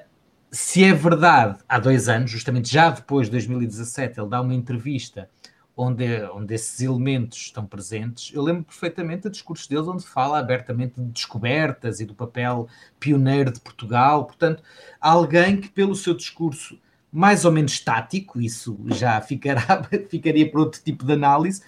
[0.51, 5.29] se é verdade, há dois anos, justamente já depois de 2017, ele dá uma entrevista
[5.75, 8.29] onde, onde esses elementos estão presentes.
[8.35, 12.67] Eu lembro perfeitamente do discurso deles, onde fala abertamente de descobertas e do papel
[12.99, 14.25] pioneiro de Portugal.
[14.25, 14.61] Portanto,
[14.99, 16.77] alguém que, pelo seu discurso
[17.09, 21.61] mais ou menos estático, isso já ficará, ficaria para outro tipo de análise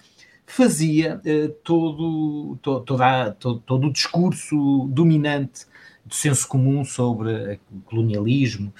[0.46, 5.66] fazia uh, todo, to, toda, todo, todo o discurso dominante
[6.04, 8.72] do senso comum sobre o colonialismo.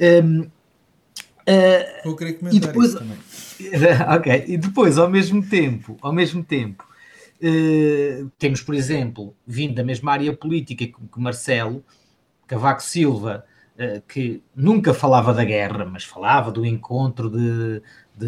[0.00, 0.48] Um, uh,
[2.04, 3.18] Vou querer comentar e depois, também.
[4.16, 6.86] ok, e depois, ao mesmo tempo, ao mesmo tempo,
[7.42, 11.84] uh, temos, por exemplo, vindo da mesma área política que, Marcelo,
[12.46, 13.44] Cavaco Silva,
[14.06, 17.82] que nunca falava da guerra, mas falava do encontro de,
[18.16, 18.26] de,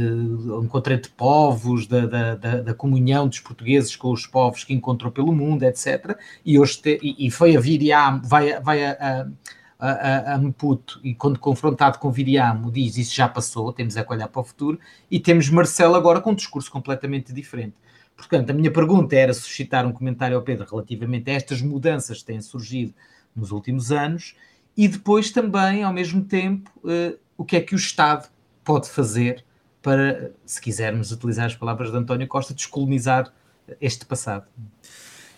[0.64, 5.32] encontro entre povos, da, da, da, comunhão dos portugueses com os povos que encontrou pelo
[5.32, 6.16] mundo, etc.
[6.44, 9.26] E, hoje te, e, foi a Viriam, vai, vai a,
[9.78, 14.02] a, a, a Maputo, e quando confrontado com Viriamo, diz isso já passou, temos é
[14.02, 14.80] que olhar para o futuro,
[15.10, 17.74] e temos Marcelo agora com um discurso completamente diferente.
[18.16, 22.26] Portanto, a minha pergunta era suscitar um comentário ao Pedro relativamente a estas mudanças que
[22.26, 22.94] têm surgido
[23.34, 24.34] nos últimos anos,
[24.76, 28.28] e depois também, ao mesmo tempo, uh, o que é que o Estado
[28.64, 29.44] pode fazer
[29.82, 33.32] para, se quisermos utilizar as palavras de António Costa, descolonizar
[33.80, 34.46] este passado.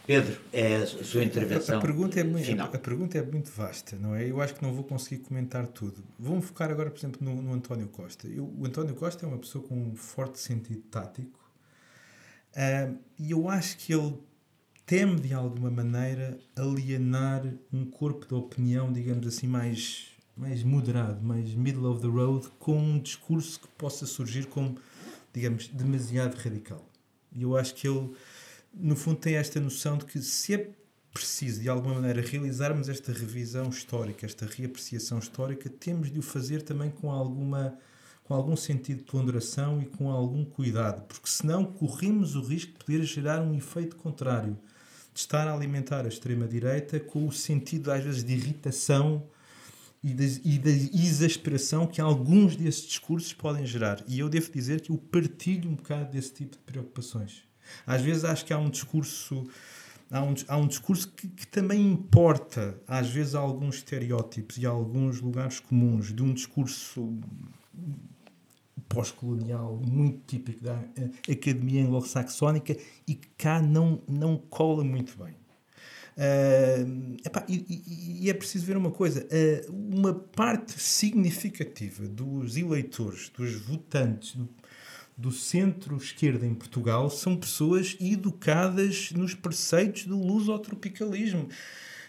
[0.06, 1.76] Pedro, é a sua intervenção.
[1.76, 2.68] A, a pergunta é muito, final.
[2.70, 4.30] A pergunta é muito vasta, não é?
[4.30, 6.04] Eu acho que não vou conseguir comentar tudo.
[6.18, 8.28] Vamos focar agora, por exemplo, no, no António Costa.
[8.28, 11.40] Eu, o António Costa é uma pessoa com um forte sentido tático
[12.54, 14.18] uh, e eu acho que ele
[14.86, 21.54] teme, de alguma maneira, alienar um corpo de opinião, digamos assim, mais mais moderado, mais
[21.54, 24.76] middle of the road, com um discurso que possa surgir como,
[25.32, 26.84] digamos, demasiado radical.
[27.32, 28.10] E eu acho que ele,
[28.72, 30.70] no fundo, tem esta noção de que se é
[31.12, 36.62] preciso, de alguma maneira, realizarmos esta revisão histórica, esta reapreciação histórica, temos de o fazer
[36.62, 37.78] também com alguma
[38.24, 42.78] com algum sentido de ponderação e com algum cuidado, porque senão corremos o risco de
[42.78, 44.58] poder gerar um efeito contrário,
[45.14, 49.22] de estar a alimentar a extrema-direita com o sentido, às vezes, de irritação
[50.02, 54.04] e de, e exasperação que alguns desses discursos podem gerar.
[54.08, 57.44] E eu devo dizer que eu partilho um bocado desse tipo de preocupações.
[57.86, 59.46] Às vezes acho que há um discurso
[60.10, 65.20] há um, há um discurso que, que, também importa, às vezes, alguns estereótipos e alguns
[65.20, 67.18] lugares comuns de um discurso
[68.94, 70.78] pós-colonial muito típico da
[71.30, 72.76] academia anglo-saxónica
[73.06, 75.34] e que cá não, não cola muito bem.
[76.16, 83.30] Uh, epá, e, e, é preciso ver uma coisa: uh, uma parte significativa dos eleitores,
[83.36, 84.48] dos votantes do,
[85.16, 91.48] do centro-esquerda em Portugal são pessoas educadas nos preceitos do lusotropicalismo.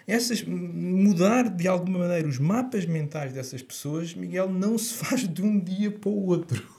[0.08, 5.42] Essas, mudar de alguma maneira os mapas mentais dessas pessoas, Miguel, não se faz de
[5.42, 6.75] um dia para o outro.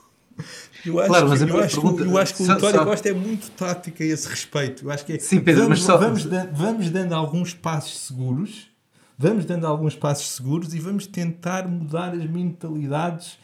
[0.85, 3.09] Eu acho, claro, mas que, eu, acho pergunta, que, eu acho que o Vitória Costa
[3.09, 4.85] é muito tática a esse respeito.
[4.85, 5.97] Eu acho que é, Sim, Pedro, vamos, mas só...
[5.97, 8.67] vamos, dando, vamos dando alguns passos seguros,
[9.17, 13.37] vamos dando alguns passos seguros e vamos tentar mudar as mentalidades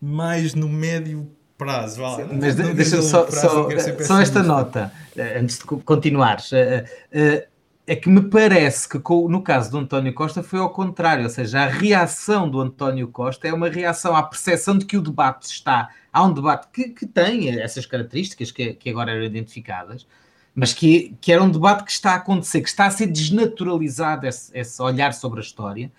[0.00, 2.02] mais no médio prazo.
[2.02, 2.24] Vale.
[2.40, 6.50] Mas deixa-me só, prazo, só, só esta nota, eh, antes de continuares.
[6.52, 7.53] Uh, uh,
[7.86, 11.64] é que me parece que no caso do António Costa foi ao contrário, ou seja,
[11.64, 15.90] a reação do António Costa é uma reação à percepção de que o debate está.
[16.10, 20.06] Há um debate que, que tem essas características que, que agora eram identificadas,
[20.54, 24.26] mas que, que era um debate que está a acontecer, que está a ser desnaturalizado
[24.26, 25.92] esse, esse olhar sobre a história,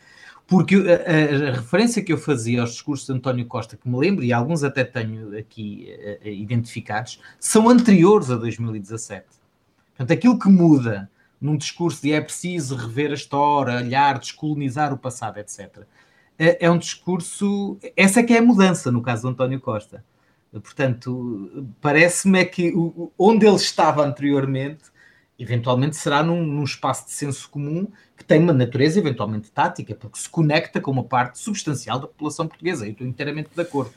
[0.47, 4.23] porque a, a, referência que eu fazia aos discursos de António Costa, que me lembro,
[4.23, 5.87] e alguns até tenho aqui
[6.23, 9.25] uh, identificados, são anteriores a 2017.
[9.95, 11.09] Portanto, aquilo que muda
[11.39, 15.83] num discurso de é preciso rever a história, olhar, descolonizar o passado, etc.
[16.37, 17.77] É, é um discurso.
[17.95, 20.03] Essa é que é a mudança no caso do António Costa.
[20.51, 22.73] Portanto, parece-me é que
[23.17, 24.85] onde ele estava anteriormente,
[25.37, 30.17] eventualmente será num, num, espaço de senso comum que tem uma natureza eventualmente tática, porque
[30.17, 32.85] se conecta com uma parte substancial da população portuguesa.
[32.85, 33.93] Eu estou inteiramente de acordo.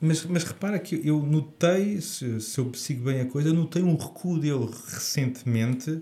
[0.00, 3.96] Mas, mas repara que eu notei, se, se eu sigo bem a coisa, notei um
[3.96, 6.00] recuo dele recentemente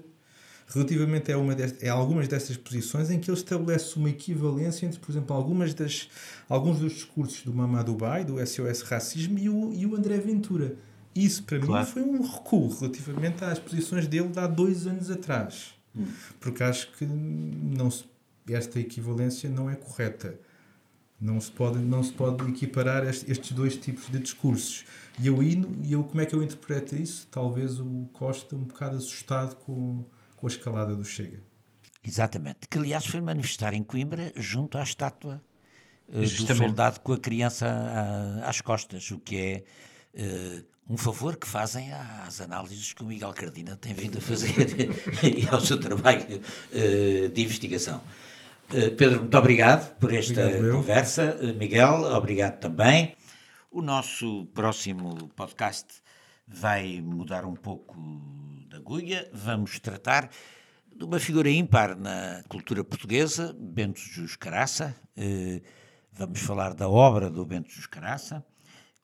[0.68, 5.10] relativamente a, uma a algumas destas posições em que ele estabelece uma equivalência entre, por
[5.10, 6.08] exemplo, algumas das,
[6.48, 10.76] alguns dos discursos do Mamadou Dubai, do SOS Racismo e o, e o André Ventura.
[11.14, 11.86] Isso, para claro.
[11.86, 15.74] mim, foi um recuo relativamente às posições dele de há dois anos atrás.
[15.94, 16.06] Hum.
[16.38, 18.04] Porque acho que não se,
[18.48, 20.38] esta equivalência não é correta.
[21.18, 24.84] Não se pode, não se pode equiparar estes dois tipos de discursos.
[25.18, 27.26] E eu, e eu, como é que eu interpreto isso?
[27.30, 30.04] Talvez o Costa um bocado assustado com,
[30.36, 31.42] com a escalada do Chega.
[32.06, 35.42] Exatamente, que aliás foi manifestar em Coimbra junto à estátua
[36.08, 39.64] uh, do soldado com a criança a, às costas, o que é
[40.14, 44.88] uh, um favor que fazem às análises que o Miguel Cardina tem vindo a fazer
[45.24, 46.40] e ao seu trabalho
[46.72, 48.00] uh, de investigação.
[48.96, 51.38] Pedro, muito obrigado por esta obrigado, conversa.
[51.56, 53.14] Miguel, obrigado também.
[53.70, 56.02] O nosso próximo podcast
[56.48, 57.96] vai mudar um pouco
[59.32, 60.30] Vamos tratar
[60.94, 64.94] de uma figura ímpar na cultura portuguesa, Bento Jus Caraça.
[65.16, 65.60] Eh,
[66.12, 68.46] vamos falar da obra do Bento Jus Caraça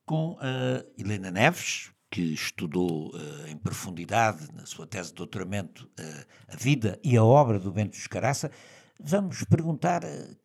[0.05, 6.25] com a Helena Neves, que estudou uh, em profundidade na sua tese de doutoramento uh,
[6.47, 8.51] a vida e a obra do Bento Jus Caraça.
[8.97, 10.01] Vamos perguntar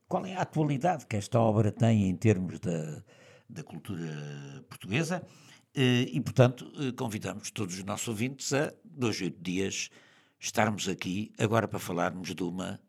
[0.09, 3.05] qual é a atualidade que esta obra tem em termos da,
[3.49, 5.48] da cultura portuguesa eh,
[5.81, 9.91] e, portanto, eh, convidamos todos os nossos ouvintes a, dois, oito dias,
[10.39, 12.81] estarmos aqui agora para falarmos de uma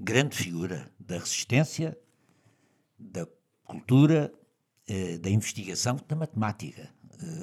[0.00, 1.98] grande figura da resistência,
[2.98, 3.26] da
[3.64, 4.32] cultura,
[4.86, 6.92] eh, da investigação, da matemática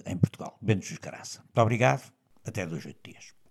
[0.06, 0.58] em Portugal.
[0.62, 1.40] Bento Juscaraça.
[1.42, 2.12] Muito obrigado.
[2.44, 3.37] Até dois, oito dias.